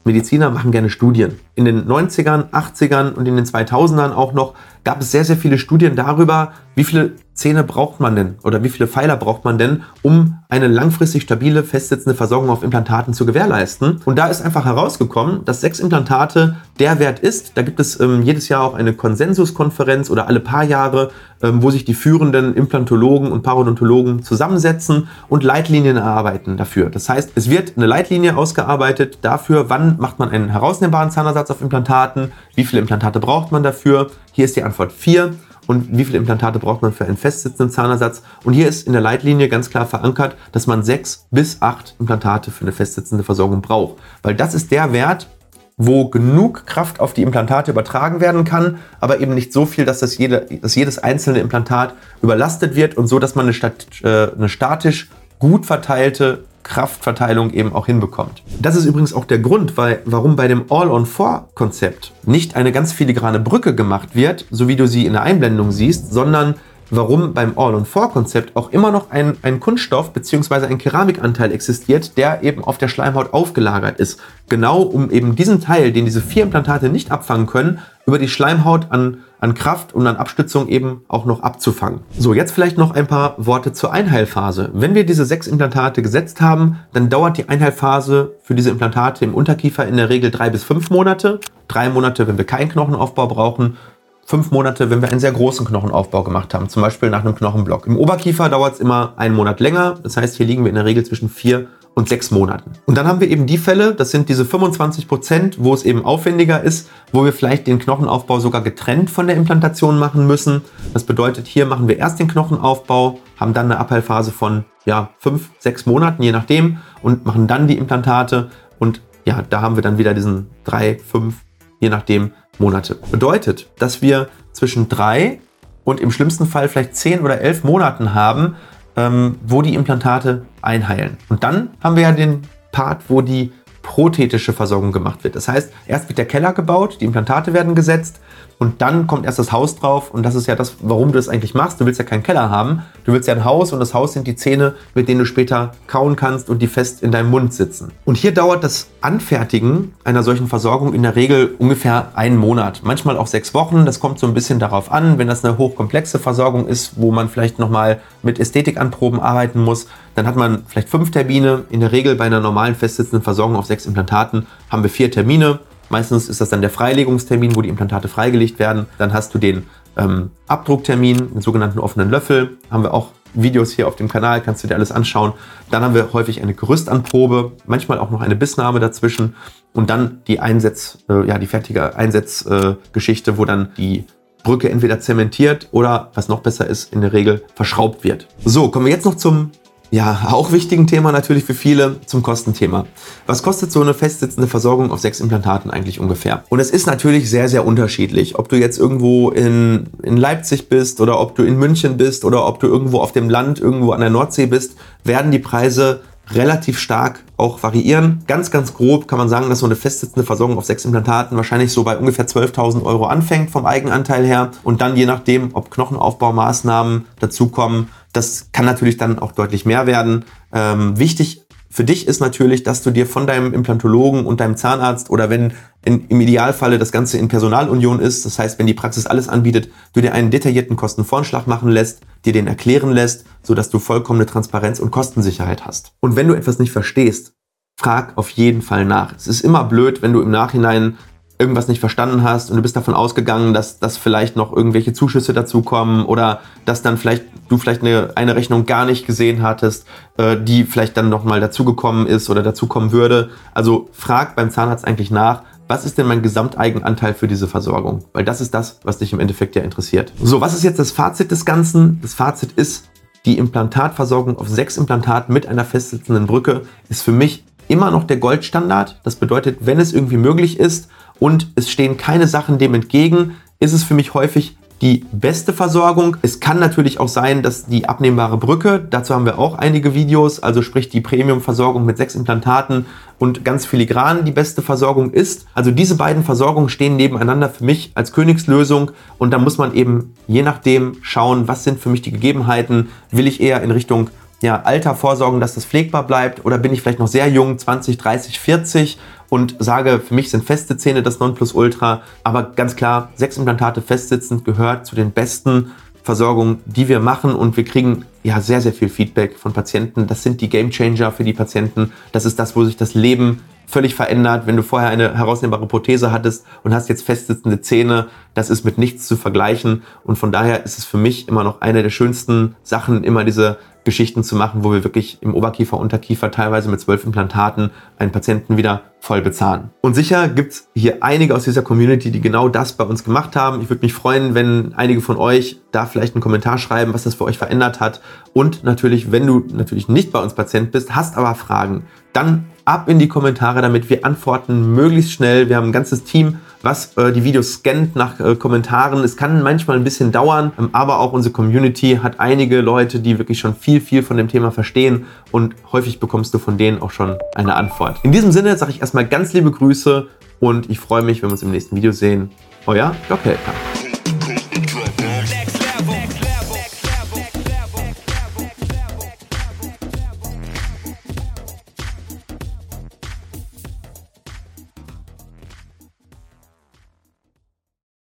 Mediziner 0.05 0.51
machen 0.51 0.73
gerne 0.73 0.91
Studien. 0.91 1.39
In 1.55 1.65
den 1.65 1.87
90ern, 1.87 2.51
80ern 2.51 3.13
und 3.13 3.27
in 3.29 3.37
den 3.37 3.45
2000ern 3.45 4.13
auch 4.13 4.33
noch 4.33 4.55
gab 4.85 5.01
es 5.01 5.13
sehr, 5.13 5.25
sehr 5.25 5.37
viele 5.37 5.59
Studien 5.59 5.95
darüber, 5.95 6.53
wie 6.75 6.85
viele 6.85 7.13
Zähne 7.35 7.65
braucht 7.65 7.99
man 7.99 8.15
denn 8.15 8.35
oder 8.45 8.63
wie 8.63 8.69
viele 8.69 8.87
Pfeiler 8.87 9.17
braucht 9.17 9.45
man 9.45 9.57
denn, 9.57 9.83
um 10.03 10.39
eine 10.51 10.69
langfristig 10.69 11.23
stabile, 11.23 11.65
festsitzende 11.65 12.15
Versorgung 12.15 12.51
auf 12.51 12.63
Implantaten 12.63 13.15
zu 13.15 13.25
gewährleisten. 13.25 14.03
Und 14.05 14.19
da 14.19 14.27
ist 14.27 14.43
einfach 14.43 14.67
herausgekommen, 14.67 15.45
dass 15.47 15.63
sechs 15.63 15.81
Implantate 15.81 16.57
der 16.79 16.99
Wert 16.99 17.21
ist. 17.21 17.53
Da 17.57 17.63
gibt 17.63 17.81
es 17.81 17.99
ähm, 18.01 18.23
jedes 18.23 18.49
Jahr 18.51 18.63
auch 18.63 18.75
eine 18.75 18.93
Konsensuskonferenz 18.93 20.11
oder 20.11 20.29
alle 20.29 20.41
paar 20.41 20.63
Jahre, 20.63 21.11
ähm, 21.43 21.63
wo 21.63 21.71
sich 21.71 21.87
die 21.87 21.95
führenden 21.95 22.55
Implantologen 22.55 23.33
und 23.33 23.43
Parodontologen 23.43 24.23
zusammensetzen 24.23 25.09
und 25.31 25.43
Leitlinien 25.43 25.97
erarbeiten 25.97 26.59
dafür. 26.59 26.91
Das 26.91 27.09
heißt, 27.09 27.33
es 27.35 27.49
wird 27.49 27.73
eine 27.77 27.87
Leitlinie 27.87 28.37
ausgearbeitet 28.37 29.19
dafür, 29.23 29.71
wann 29.71 29.97
macht 29.99 30.19
man 30.19 30.29
einen 30.29 30.51
herausnehmbaren 30.51 31.11
Zahnersatz 31.11 31.51
auf 31.51 31.63
Implantaten, 31.63 32.33
wie 32.55 32.65
viele 32.65 32.81
Implantate 32.83 33.21
braucht 33.21 33.53
man 33.53 33.63
dafür. 33.63 34.11
Hier 34.33 34.45
ist 34.45 34.57
die 34.57 34.63
Antwort 34.63 34.93
4 34.93 35.33
und 35.67 35.97
wie 35.97 36.05
viele 36.05 36.19
Implantate 36.19 36.59
braucht 36.59 36.83
man 36.83 36.93
für 36.93 37.05
einen 37.05 37.17
festsitzenden 37.17 37.71
Zahnersatz. 37.71 38.23
Und 38.45 38.53
hier 38.53 38.69
ist 38.69 38.87
in 38.87 38.93
der 38.93 39.03
Leitlinie 39.03 39.49
ganz 39.49 39.71
klar 39.71 39.87
verankert, 39.87 40.37
dass 40.53 40.67
man 40.67 40.83
sechs 40.83 41.27
bis 41.31 41.63
acht 41.63 41.95
Implantate 41.99 42.51
für 42.51 42.63
eine 42.63 42.73
festsitzende 42.73 43.25
Versorgung 43.25 43.63
braucht. 43.63 43.97
Weil 44.23 44.35
das 44.35 44.55
ist 44.55 44.71
der 44.71 44.93
Wert, 44.93 45.29
wo 45.77 46.09
genug 46.09 46.67
Kraft 46.67 47.01
auf 47.01 47.15
die 47.15 47.23
Implantate 47.23 47.71
übertragen 47.71 48.21
werden 48.21 48.45
kann, 48.45 48.79
aber 49.01 49.21
eben 49.21 49.35
nicht 49.35 49.53
so 49.53 49.67
viel, 49.67 49.85
dass, 49.85 50.01
das 50.01 50.19
jede, 50.19 50.47
dass 50.61 50.75
jedes 50.75 50.99
einzelne 50.99 51.41
Implantat 51.41 51.95
überlastet 52.23 52.75
wird 52.75 52.97
und 52.97 53.07
so, 53.07 53.19
dass 53.19 53.35
man 53.35 53.47
eine, 53.47 53.55
stat, 53.55 53.87
äh, 54.03 54.31
eine 54.37 54.49
statisch 54.49 55.09
gut 55.39 55.67
verteilte 55.67 56.45
Kraftverteilung 56.63 57.53
eben 57.53 57.73
auch 57.73 57.87
hinbekommt. 57.87 58.43
Das 58.61 58.77
ist 58.77 58.85
übrigens 58.85 59.13
auch 59.13 59.25
der 59.25 59.39
Grund, 59.39 59.77
weil, 59.77 60.01
warum 60.05 60.37
bei 60.37 60.49
dem 60.49 60.65
All-on-4-Konzept 60.71 62.13
nicht 62.25 62.57
eine 62.57 62.73
ganz 62.73 62.93
filigrane 62.93 63.41
Brücke 63.41 63.75
gemacht 63.75 64.11
wird, 64.15 64.47
so 64.51 64.69
wie 64.69 64.77
du 64.77 64.87
sie 64.87 65.07
in 65.07 65.13
der 65.13 65.23
Einblendung 65.23 65.73
siehst, 65.73 66.13
sondern 66.13 66.55
warum 66.93 67.33
beim 67.33 67.59
All-on-4-Konzept 67.59 68.55
auch 68.55 68.71
immer 68.71 68.91
noch 68.91 69.11
ein, 69.11 69.37
ein 69.43 69.61
Kunststoff 69.61 70.13
bzw. 70.13 70.67
ein 70.67 70.79
Keramikanteil 70.79 71.51
existiert, 71.51 72.17
der 72.17 72.43
eben 72.43 72.63
auf 72.63 72.79
der 72.79 72.89
Schleimhaut 72.89 73.33
aufgelagert 73.33 73.99
ist. 73.99 74.21
Genau 74.49 74.83
um 74.83 75.11
eben 75.11 75.35
diesen 75.35 75.61
Teil, 75.61 75.93
den 75.93 76.05
diese 76.05 76.21
vier 76.21 76.45
Implantate 76.45 76.91
nicht 76.91 77.11
abfangen 77.11 77.47
können, 77.47 77.81
über 78.07 78.19
die 78.19 78.29
Schleimhaut 78.29 78.91
an, 78.91 79.19
an 79.43 79.55
Kraft 79.55 79.93
und 79.93 80.07
an 80.07 80.17
Abstützung 80.17 80.69
eben 80.69 81.03
auch 81.09 81.25
noch 81.25 81.43
abzufangen. 81.43 82.01
So, 82.17 82.33
jetzt 82.33 82.53
vielleicht 82.53 82.79
noch 82.79 82.93
ein 82.95 83.09
paar 83.09 83.35
Worte 83.39 83.73
zur 83.73 83.93
Einheilphase. 83.93 84.71
Wenn 84.73 84.95
wir 84.95 85.05
diese 85.05 85.25
sechs 85.25 85.49
Implantate 85.49 86.01
gesetzt 86.01 86.41
haben, 86.41 86.79
dann 86.93 87.09
dauert 87.09 87.39
die 87.39 87.49
Einheilphase 87.49 88.37
für 88.45 88.55
diese 88.55 88.71
Implantate 88.71 89.25
im 89.25 89.35
Unterkiefer 89.35 89.85
in 89.85 89.97
der 89.97 90.11
Regel 90.11 90.31
drei 90.31 90.49
bis 90.49 90.63
fünf 90.63 90.91
Monate. 90.91 91.41
Drei 91.67 91.89
Monate, 91.89 92.29
wenn 92.29 92.39
wir 92.39 92.47
keinen 92.47 92.69
Knochenaufbau 92.69 93.27
brauchen 93.27 93.77
fünf 94.25 94.53
Monate, 94.53 94.89
wenn 94.89 95.03
wir 95.03 95.11
einen 95.11 95.21
sehr 95.21 95.33
großen 95.33 95.67
Knochenaufbau 95.67 96.23
gemacht 96.23 96.55
haben, 96.55 96.69
zum 96.69 96.81
Beispiel 96.81 97.11
nach 97.11 97.25
einem 97.25 97.35
Knochenblock. 97.35 97.89
Im 97.89 97.99
Oberkiefer 97.99 98.49
dauert 98.49 98.75
es 98.75 98.81
immer 98.81 99.15
einen 99.17 99.35
Monat 99.35 99.59
länger. 99.59 99.97
Das 100.03 100.17
heißt, 100.17 100.37
hier 100.37 100.47
liegen 100.47 100.65
wir 100.65 100.69
in 100.69 100.77
der 100.77 100.85
Regel 100.85 101.05
zwischen 101.05 101.29
vier 101.29 101.67
und 101.95 102.09
sechs 102.09 102.31
Monaten. 102.31 102.73
Und 102.87 102.97
dann 102.97 103.07
haben 103.07 103.21
wir 103.21 103.29
eben 103.29 103.47
die 103.47 103.59
Fälle, 103.59 103.95
das 103.95 104.11
sind 104.11 104.29
diese 104.29 104.45
25 104.45 105.09
Prozent, 105.09 105.57
wo 105.59 105.75
es 105.75 105.85
eben 105.85 106.05
aufwendiger 106.05 106.63
ist, 106.63 106.89
wo 107.13 107.25
wir 107.25 107.33
vielleicht 107.33 107.67
den 107.67 107.79
Knochenaufbau 107.79 108.41
sogar 108.41 108.63
getrennt 108.63 109.11
von 109.11 109.27
der 109.27 109.37
Implantation 109.37 109.99
machen 109.99 110.27
müssen. 110.27 110.63
Das 110.95 111.05
bedeutet, 111.05 111.47
hier 111.47 111.67
machen 111.67 111.89
wir 111.89 111.99
erst 111.99 112.19
den 112.19 112.29
Knochenaufbau, 112.29 113.21
haben 113.39 113.53
dann 113.53 113.67
eine 113.67 113.79
Abheilphase 113.79 114.33
von 114.33 114.65
ja, 114.85 115.11
fünf, 115.19 115.51
sechs 115.59 115.87
Monaten, 115.87 116.23
je 116.23 116.33
nachdem, 116.33 116.79
und 117.03 117.27
machen 117.27 117.47
dann 117.47 117.69
die 117.69 117.77
Implantate. 117.77 118.51
Und 118.79 119.03
ja, 119.25 119.43
da 119.49 119.61
haben 119.61 119.77
wir 119.77 119.83
dann 119.83 119.99
wieder 119.99 120.15
diesen 120.15 120.49
drei, 120.65 120.99
fünf, 120.99 121.43
je 121.81 121.89
nachdem, 121.89 122.33
Monate. 122.59 122.99
Bedeutet, 123.11 123.69
dass 123.79 124.03
wir 124.03 124.29
zwischen 124.53 124.89
drei 124.89 125.41
und 125.85 126.01
im 126.01 126.11
schlimmsten 126.11 126.47
Fall 126.47 126.69
vielleicht 126.69 126.97
zehn 126.97 127.21
oder 127.21 127.41
elf 127.41 127.65
Monaten 127.65 128.15
haben, 128.15 128.57
ähm, 128.97 129.37
wo 129.45 129.63
die 129.63 129.75
Implantate 129.75 130.45
einheilen. 130.63 131.19
Und 131.29 131.45
dann 131.45 131.71
haben 131.83 131.97
wir 131.97 132.05
ja 132.05 132.13
den 132.13 132.43
Part, 132.73 133.03
wo 133.09 133.21
die 133.21 133.53
prothetische 133.83 134.53
Versorgung 134.53 134.93
gemacht 134.93 135.25
wird. 135.25 135.37
Das 135.37 135.49
heißt, 135.49 135.73
erst 135.87 136.09
wird 136.09 136.19
der 136.19 136.27
Keller 136.27 136.53
gebaut, 136.53 136.99
die 137.01 137.05
Implantate 137.05 137.53
werden 137.53 137.75
gesetzt 137.75 138.21
und 138.59 138.81
dann 138.81 139.09
kommt 139.09 139.27
erst 139.27 139.41
das 139.41 139.51
Haus 139.51 139.75
drauf 139.77 140.13
und 140.13 140.23
das 140.23 140.37
ist 140.37 140.47
ja 140.47 140.55
das, 140.55 140.77
warum 140.81 141.09
du 141.09 141.15
das 141.15 141.29
eigentlich 141.29 141.53
machst. 141.53 141.81
Du 141.81 141.87
willst 141.87 141.99
ja 141.99 142.05
keinen 142.05 142.23
Keller 142.23 142.49
haben, 142.49 142.83
du 143.05 143.13
willst 143.13 143.27
ja 143.27 143.35
ein 143.35 143.45
Haus 143.45 143.73
und 143.73 143.81
das 143.81 143.93
Haus 143.93 144.13
sind 144.13 144.27
die 144.29 144.37
Zähne, 144.37 144.77
mit 144.95 145.09
denen 145.09 145.19
du 145.19 145.27
später 145.27 145.73
kauen 145.89 146.15
kannst 146.15 146.49
und 146.49 146.63
die 146.63 146.69
fest 146.69 147.03
in 147.03 147.11
deinem 147.11 147.31
Mund 147.31 147.53
sitzen. 147.53 147.91
Und 148.05 148.17
hier 148.17 148.33
dauert 148.33 148.63
das 148.63 148.87
Anfertigen 149.01 149.95
einer 150.05 150.23
solchen 150.23 150.47
Versorgung 150.47 150.95
in 150.95 151.03
der 151.03 151.17
Regel 151.17 151.57
ungefähr 151.59 152.13
einen 152.15 152.37
Monat, 152.37 152.83
manchmal 152.85 153.17
auch 153.17 153.27
sechs 153.27 153.53
Wochen. 153.53 153.85
Das 153.85 153.99
kommt 153.99 154.21
so 154.21 154.29
ein 154.29 154.35
bisschen 154.35 154.61
darauf 154.61 154.93
an, 154.93 155.19
wenn 155.19 155.27
das 155.27 155.45
eine 155.45 155.59
hochkomplexe 155.59 156.21
Versorgung 156.21 156.69
ist, 156.69 156.93
wo 156.97 157.11
man 157.11 157.29
vielleicht 157.29 157.59
nochmal 157.59 158.01
mit 158.23 158.39
Ästhetikanproben 158.39 159.19
arbeiten 159.19 159.61
muss, 159.61 159.89
dann 160.15 160.27
hat 160.27 160.37
man 160.37 160.65
vielleicht 160.67 160.89
fünf 160.89 161.11
Termine. 161.11 161.65
In 161.71 161.81
der 161.81 161.93
Regel 161.93 162.15
bei 162.17 162.27
einer 162.27 162.41
normalen 162.41 162.75
festsitzenden 162.75 163.23
Versorgung 163.23 163.57
auf 163.57 163.67
sechs 163.73 163.87
Implantaten 163.87 164.47
haben 164.71 164.83
wir 164.83 164.91
vier 164.91 165.11
Termine. 165.11 165.61
Meistens 165.89 166.29
ist 166.29 166.41
das 166.41 166.51
dann 166.51 166.61
der 166.61 166.71
Freilegungstermin, 166.71 167.57
wo 167.57 167.63
die 167.63 167.69
Implantate 167.69 168.09
freigelegt 168.09 168.59
werden. 168.59 168.87
Dann 168.99 169.13
hast 169.13 169.35
du 169.35 169.39
den 169.39 169.67
ähm, 169.97 170.31
Abdrucktermin, 170.47 171.33
den 171.35 171.41
sogenannten 171.41 171.79
offenen 171.79 172.11
Löffel. 172.11 172.59
Haben 172.71 172.83
wir 172.83 172.95
auch 172.95 173.09
Videos 173.35 173.73
hier 173.73 173.89
auf 173.89 173.97
dem 173.97 174.09
Kanal, 174.09 174.43
kannst 174.43 174.63
du 174.63 174.69
dir 174.69 174.75
alles 174.75 174.93
anschauen. 174.93 175.33
Dann 175.71 175.83
haben 175.83 175.95
wir 175.95 176.13
häufig 176.13 176.43
eine 176.43 176.55
Gerüstanprobe, 176.55 177.53
manchmal 177.67 177.99
auch 177.99 178.11
noch 178.11 178.21
eine 178.21 178.37
Bissnahme 178.37 178.79
dazwischen 178.79 179.35
und 179.73 179.89
dann 179.89 180.21
die 180.27 180.41
Einsetz, 180.41 180.99
äh, 181.09 181.27
ja, 181.27 181.39
die 181.39 181.47
fertige 181.47 181.97
Einsetzgeschichte, 181.97 183.31
äh, 183.31 183.39
wo 183.39 183.45
dann 183.47 183.71
die 183.77 184.05
Brücke 184.45 184.69
entweder 184.69 185.01
zementiert 185.01 185.69
oder, 185.73 186.11
was 186.15 186.29
noch 186.29 186.41
besser 186.41 186.67
ist, 186.67 186.93
in 186.93 187.01
der 187.01 187.13
Regel 187.13 187.43
verschraubt 187.55 188.05
wird. 188.05 188.27
So, 188.45 188.69
kommen 188.69 188.87
wir 188.87 188.93
jetzt 188.93 189.05
noch 189.07 189.15
zum 189.15 189.51
ja, 189.93 190.29
auch 190.31 190.53
wichtigen 190.53 190.87
Thema 190.87 191.13
natürlich 191.13 191.45
für 191.45 191.53
viele 191.53 191.97
zum 192.07 192.23
Kostenthema. 192.23 192.87
Was 193.27 193.43
kostet 193.43 193.71
so 193.71 193.83
eine 193.83 193.93
festsitzende 193.93 194.49
Versorgung 194.49 194.91
auf 194.91 195.01
sechs 195.01 195.21
Implantaten 195.21 195.71
eigentlich 195.71 196.01
ungefähr? 196.01 196.45
Und 196.49 196.61
es 196.61 196.71
ist 196.71 196.87
natürlich 196.87 197.29
sehr, 197.29 197.51
sehr 197.51 197.67
unterschiedlich. 197.67 198.39
Ob 198.39 198.49
du 198.49 198.57
jetzt 198.57 198.79
irgendwo 198.79 199.29
in, 199.29 199.91
in 200.03 200.17
Leipzig 200.17 200.71
bist 200.71 201.03
oder 201.03 201.21
ob 201.21 201.37
du 201.37 201.43
in 201.43 201.59
München 201.59 201.99
bist 201.99 202.25
oder 202.25 202.47
ob 202.47 202.59
du 202.59 202.69
irgendwo 202.69 203.01
auf 203.01 203.13
dem 203.13 203.29
Land, 203.29 203.61
irgendwo 203.61 203.93
an 203.93 204.01
der 204.01 204.09
Nordsee 204.09 204.47
bist, 204.47 204.77
werden 205.05 205.31
die 205.31 205.39
Preise 205.39 206.01
relativ 206.35 206.79
stark 206.79 207.25
auch 207.37 207.63
variieren. 207.63 208.23
Ganz, 208.27 208.51
ganz 208.51 208.75
grob 208.75 209.09
kann 209.09 209.19
man 209.19 209.29
sagen, 209.29 209.49
dass 209.49 209.61
so 209.61 209.67
eine 209.67 209.77
festsitzende 209.77 210.25
Versorgung 210.25 210.59
auf 210.59 210.65
sechs 210.65 210.85
Implantaten 210.85 211.37
wahrscheinlich 211.37 211.73
so 211.73 211.85
bei 211.85 211.97
ungefähr 211.97 212.27
12.000 212.27 212.85
Euro 212.85 213.07
anfängt 213.07 213.51
vom 213.51 213.67
Eigenanteil 213.67 214.25
her 214.25 214.51
und 214.63 214.81
dann 214.81 214.97
je 214.97 215.07
nachdem, 215.07 215.51
ob 215.55 215.71
Knochenaufbaumaßnahmen 215.71 217.07
dazukommen, 217.21 217.89
Das 218.13 218.49
kann 218.53 218.67
natürlich 218.67 218.99
dann 218.99 219.19
auch 219.19 219.33
deutlich 219.33 219.65
mehr 219.65 219.87
werden. 219.87 220.25
Ähm, 220.53 220.99
wichtig 220.99 221.42
für 221.75 221.85
dich 221.85 222.07
ist 222.07 222.21
natürlich, 222.21 222.65
dass 222.65 222.83
du 222.83 222.91
dir 222.91 223.07
von 223.07 223.27
deinem 223.27 223.55
Implantologen 223.55 224.27
und 224.27 224.41
deinem 224.41 224.59
Zahnarzt 224.59 225.09
oder 225.09 225.31
wenn 225.31 225.55
in, 225.83 226.07
im 226.09 226.21
Idealfalle 226.21 226.79
das 226.79 226.93
Ganze 226.93 227.17
in 227.17 227.29
Personalunion 227.29 227.99
ist, 227.99 228.27
das 228.27 228.39
heißt, 228.39 228.59
wenn 228.59 228.67
die 228.67 228.75
Praxis 228.75 229.07
alles 229.07 229.27
anbietet, 229.27 229.71
du 229.95 230.03
dir 230.03 230.13
einen 230.13 230.31
detaillierten 230.31 230.77
Kostenvoranschlag 230.77 231.47
machen 231.47 231.71
lässt, 231.71 232.03
dir 232.27 232.35
den 232.35 232.47
erklären 232.47 232.93
lässt, 232.93 233.25
so 233.43 233.55
dass 233.55 233.71
du 233.71 233.79
vollkommene 233.79 234.27
Transparenz 234.27 234.81
und 234.81 234.91
Kostensicherheit 234.91 235.65
hast. 235.65 235.93
Und 236.01 236.15
wenn 236.15 236.29
du 236.29 236.35
etwas 236.35 236.59
nicht 236.59 236.73
verstehst, 236.73 237.33
frag 237.81 238.19
auf 238.19 238.29
jeden 238.29 238.61
Fall 238.61 238.85
nach. 238.85 239.17
Es 239.17 239.27
ist 239.27 239.41
immer 239.41 239.65
blöd, 239.65 240.03
wenn 240.03 240.13
du 240.13 240.21
im 240.21 240.31
Nachhinein 240.31 240.99
irgendwas 241.43 241.67
nicht 241.67 241.81
verstanden 241.81 242.23
hast 242.23 242.51
und 242.51 242.57
du 242.57 242.63
bist 242.63 242.77
davon 242.77 242.95
ausgegangen, 242.95 243.53
dass, 243.53 243.81
dass 243.81 243.97
vielleicht 243.97 244.37
noch 244.37 244.57
irgendwelche 244.57 244.93
Zuschüsse 244.93 245.33
dazukommen 245.33 246.07
oder 246.07 246.41
dass 246.65 246.83
dann 246.83 246.97
vielleicht 246.97 247.25
du 247.49 247.59
vielleicht 247.59 247.83
eine, 247.83 248.13
eine 248.15 248.37
Rechnung 248.37 248.65
gar 248.65 248.87
nicht 248.87 249.09
gesehen 249.09 249.43
hattest, 249.43 249.85
äh, 250.19 250.37
die 250.41 250.63
vielleicht 250.63 250.97
dann 250.97 251.09
nochmal 251.09 251.41
dazugekommen 251.41 252.07
ist 252.07 252.31
oder 252.31 252.45
dazukommen 252.45 252.93
würde. 252.93 253.31
Also 253.55 253.89
frag 253.91 254.37
beim 254.37 254.53
Zahnarzt 254.53 254.87
eigentlich 254.87 255.11
nach, 255.11 255.43
was 255.67 255.85
ist 255.85 255.99
denn 255.99 256.07
mein 256.07 256.23
Gesamteigenanteil 256.23 257.13
für 257.13 257.27
diese 257.27 257.49
Versorgung? 257.49 258.05
Weil 258.13 258.25
das 258.25 258.41
ist 258.41 258.55
das, 258.55 258.79
was 258.85 258.99
dich 258.99 259.13
im 259.13 259.19
Endeffekt 259.19 259.57
ja 259.57 259.63
interessiert. 259.63 260.13
So, 260.23 260.41
was 260.41 260.55
ist 260.55 260.63
jetzt 260.63 260.79
das 260.79 260.93
Fazit 260.93 261.33
des 261.33 261.45
Ganzen? 261.45 261.99
Das 262.03 262.15
Fazit 262.15 262.53
ist, 262.53 262.89
die 263.25 263.37
Implantatversorgung 263.37 264.39
auf 264.39 264.49
sechs 264.49 264.77
Implantaten 264.77 265.35
mit 265.35 265.49
einer 265.49 265.65
festsitzenden 265.65 266.27
Brücke 266.27 266.63
ist 266.89 267.03
für 267.03 267.13
mich 267.13 267.45
immer 267.69 267.91
noch 267.91 268.05
der 268.05 268.19
Goldstandard. 268.19 269.01
Das 269.03 269.17
bedeutet, 269.17 269.59
wenn 269.61 269.81
es 269.81 269.93
irgendwie 269.93 270.17
möglich 270.17 270.59
ist 270.61 270.89
und 271.23 271.53
es 271.55 271.71
stehen 271.71 271.97
keine 271.97 272.27
Sachen 272.27 272.59
dem 272.59 272.75
entgegen, 272.75 273.37
ist 273.61 273.73
es 273.73 273.85
für 273.85 273.95
mich 273.95 274.13
häufig 274.13 274.57
die 274.81 275.05
beste 275.13 275.53
Versorgung. 275.53 276.17
Es 276.23 276.41
kann 276.41 276.59
natürlich 276.59 276.99
auch 276.99 277.07
sein, 277.07 277.45
dass 277.45 277.67
die 277.67 277.89
abnehmbare 277.89 278.39
Brücke, 278.39 278.85
dazu 278.91 279.15
haben 279.15 279.25
wir 279.25 279.39
auch 279.39 279.55
einige 279.55 279.95
Videos, 279.95 280.43
also 280.43 280.63
sprich 280.63 280.89
die 280.89 281.01
Premium-Versorgung 281.01 281.87
mit 281.87 281.97
sechs 281.97 282.17
Implantaten 282.17 282.87
und 283.21 283.45
ganz 283.45 283.65
filigran 283.65 284.25
die 284.25 284.33
beste 284.33 284.63
Versorgung 284.63 285.13
ist. 285.13 285.47
Also 285.55 285.71
diese 285.71 285.95
beiden 285.95 286.25
Versorgungen 286.25 286.69
stehen 286.69 286.97
nebeneinander 286.97 287.49
für 287.51 287.63
mich 287.63 287.93
als 287.95 288.13
Königslösung 288.13 288.91
und 289.19 289.31
da 289.31 289.39
muss 289.39 289.59
man 289.59 289.75
eben 289.75 290.15
je 290.27 290.43
nachdem 290.43 290.97
schauen, 291.03 291.47
was 291.47 291.63
sind 291.63 291.79
für 291.79 291.89
mich 291.89 292.03
die 292.03 292.11
Gegebenheiten. 292.11 292.89
Will 293.13 293.29
ich 293.29 293.41
eher 293.41 293.63
in 293.63 293.71
Richtung 293.71 294.11
ja, 294.43 294.63
Alter 294.63 294.95
vorsorgen, 294.95 295.41
dass 295.41 295.55
das 295.55 295.65
pflegbar 295.65 296.07
bleibt? 296.07 296.45
Oder 296.45 296.59
bin 296.59 296.73
ich 296.73 296.83
vielleicht 296.83 296.99
noch 296.99 297.09
sehr 297.09 297.29
jung, 297.29 297.59
20, 297.59 297.97
30, 297.97 298.39
40 298.39 298.99
und 299.29 299.57
sage, 299.59 300.01
für 300.01 300.15
mich 300.15 300.31
sind 300.31 300.45
feste 300.45 300.77
Zähne 300.77 301.03
das 301.03 301.19
Nonplusultra. 301.19 302.03
Aber 302.23 302.43
ganz 302.55 302.77
klar, 302.77 303.11
sechs 303.15 303.39
Implantate 303.39 303.81
festsitzend 303.81 304.45
gehört 304.45 304.87
zu 304.87 304.95
den 304.95 305.13
besten 305.13 305.71
Versorgungen, 306.03 306.59
die 306.67 306.89
wir 306.89 307.01
machen 307.01 307.35
und 307.35 307.57
wir 307.57 307.65
kriegen 307.65 308.05
ja 308.25 308.41
sehr, 308.41 308.61
sehr 308.61 308.73
viel 308.73 308.89
Feedback 308.89 309.39
von 309.39 309.53
Patienten. 309.53 310.07
Das 310.07 310.23
sind 310.23 310.41
die 310.41 310.49
Game 310.49 310.71
Changer 310.71 311.13
für 311.13 311.25
die 311.25 311.33
Patienten. 311.33 311.93
Das 312.13 312.25
ist 312.25 312.39
das, 312.39 312.57
wo 312.57 312.65
sich 312.65 312.77
das 312.77 312.95
Leben 312.95 313.41
völlig 313.67 313.95
verändert. 313.95 314.47
Wenn 314.47 314.57
du 314.57 314.63
vorher 314.63 314.91
eine 314.91 315.17
herausnehmbare 315.17 315.67
Prothese 315.67 316.13
hattest 316.13 316.45
und 316.63 316.75
hast 316.75 316.89
jetzt 316.89 317.05
festsitzende 317.05 317.61
Zähne, 317.61 318.09
das 318.35 318.51
ist 318.51 318.65
mit 318.65 318.77
nichts 318.77 319.07
zu 319.07 319.17
vergleichen. 319.17 319.83
Und 320.05 320.17
von 320.17 320.31
daher 320.31 320.65
ist 320.65 320.79
es 320.79 320.85
für 320.85 320.99
mich 320.99 321.27
immer 321.29 321.43
noch 321.43 321.61
eine 321.63 321.83
der 321.83 321.91
schönsten 321.91 322.55
Sachen, 322.63 323.03
immer 323.03 323.25
diese 323.25 323.59
Geschichten 323.85 324.23
zu 324.23 324.37
machen, 324.37 324.65
wo 324.65 324.73
wir 324.73 324.85
wirklich 324.85 325.19
im 325.21 325.35
Oberkiefer, 325.35 325.77
Unterkiefer 325.77 326.31
teilweise 326.31 326.69
mit 326.69 326.81
zwölf 326.81 327.05
Implantaten 327.05 327.71
einen 327.99 328.13
Patienten 328.13 328.57
wieder 328.57 328.83
voll 329.01 329.21
bezahlen. 329.21 329.71
Und 329.81 329.95
sicher 329.95 330.29
gibt's 330.29 330.69
hier 330.75 331.03
einige 331.03 331.35
aus 331.35 331.45
dieser 331.45 331.63
Community, 331.63 332.13
die 332.13 332.21
genau 332.21 332.49
das 332.49 332.75
bei 332.75 332.85
uns 332.85 333.03
gemacht 333.03 333.35
haben. 333.35 333.61
Ich 333.61 333.69
würde 333.69 333.85
mich 333.85 333.93
freuen, 333.93 334.35
wenn 334.35 334.75
einige 334.75 335.01
von 335.01 335.17
euch 335.17 335.61
da 335.73 335.87
vielleicht 335.87 336.15
einen 336.15 336.23
Kommentar 336.23 336.59
schreiben, 336.59 336.95
was 336.95 337.03
das 337.03 337.15
für 337.15 337.25
euch 337.25 337.39
verändert 337.39 337.81
hat. 337.81 338.01
Und 338.33 338.63
natürlich, 338.63 339.11
wenn 339.11 339.27
du 339.27 339.45
natürlich 339.53 339.89
nicht 339.89 340.13
bei 340.13 340.23
uns 340.23 340.35
Patient 340.35 340.71
bist, 340.71 340.95
hast 340.95 341.17
aber 341.17 341.35
Fragen, 341.35 341.85
dann 342.13 342.45
ab 342.65 342.89
in 342.89 342.99
die 342.99 343.09
Kommentare, 343.09 343.63
damit 343.63 343.91
wir 343.91 344.05
antworten 344.05 344.75
möglichst 344.75 345.13
schnell. 345.13 345.49
Wir 345.49 345.57
haben 345.57 345.71
ein 345.71 345.73
ganzes 345.73 346.05
Team 346.05 346.39
was 346.63 346.97
äh, 346.97 347.13
die 347.13 347.25
Videos 347.25 347.55
scannt 347.55 347.97
nach 347.97 348.21
äh, 348.21 348.37
Kommentaren. 348.37 349.03
Es 349.05 349.17
kann 349.17 349.43
manchmal 349.43 349.77
ein 349.77 349.85
bisschen 349.85 350.13
dauern, 350.13 350.53
ähm, 350.59 350.71
aber 350.73 351.01
auch 351.01 351.13
unsere 351.13 351.33
Community 351.33 352.01
hat 352.03 352.21
einige 352.21 352.61
Leute, 352.61 353.01
die 353.01 353.19
wirklich 353.19 353.39
schon 353.39 353.55
viel, 353.55 353.81
viel 353.81 354.03
von 354.03 354.17
dem 354.17 354.29
Thema 354.29 354.51
verstehen 354.51 355.07
und 355.31 355.55
häufig 355.73 356.01
bekommst 356.01 356.33
du 356.35 356.39
von 356.39 356.57
denen 356.57 356.81
auch 356.81 356.91
schon 356.91 357.17
eine 357.35 357.55
Antwort. 357.57 357.99
In 358.03 358.13
diesem 358.13 358.33
Sinne 358.33 358.57
sage 358.57 358.73
ich 358.73 358.81
erstmal 358.81 359.07
ganz 359.07 359.33
liebe 359.33 359.51
Grüße 359.51 360.07
und 360.41 360.71
ich 360.71 360.81
freue 360.81 361.03
mich, 361.03 361.23
wenn 361.23 361.31
wir 361.31 361.33
uns 361.33 361.43
im 361.43 361.51
nächsten 361.51 361.77
Video 361.77 361.93
sehen. 361.93 362.31
Euer 362.67 362.95
Doc 363.09 363.25
Helker. 363.25 363.82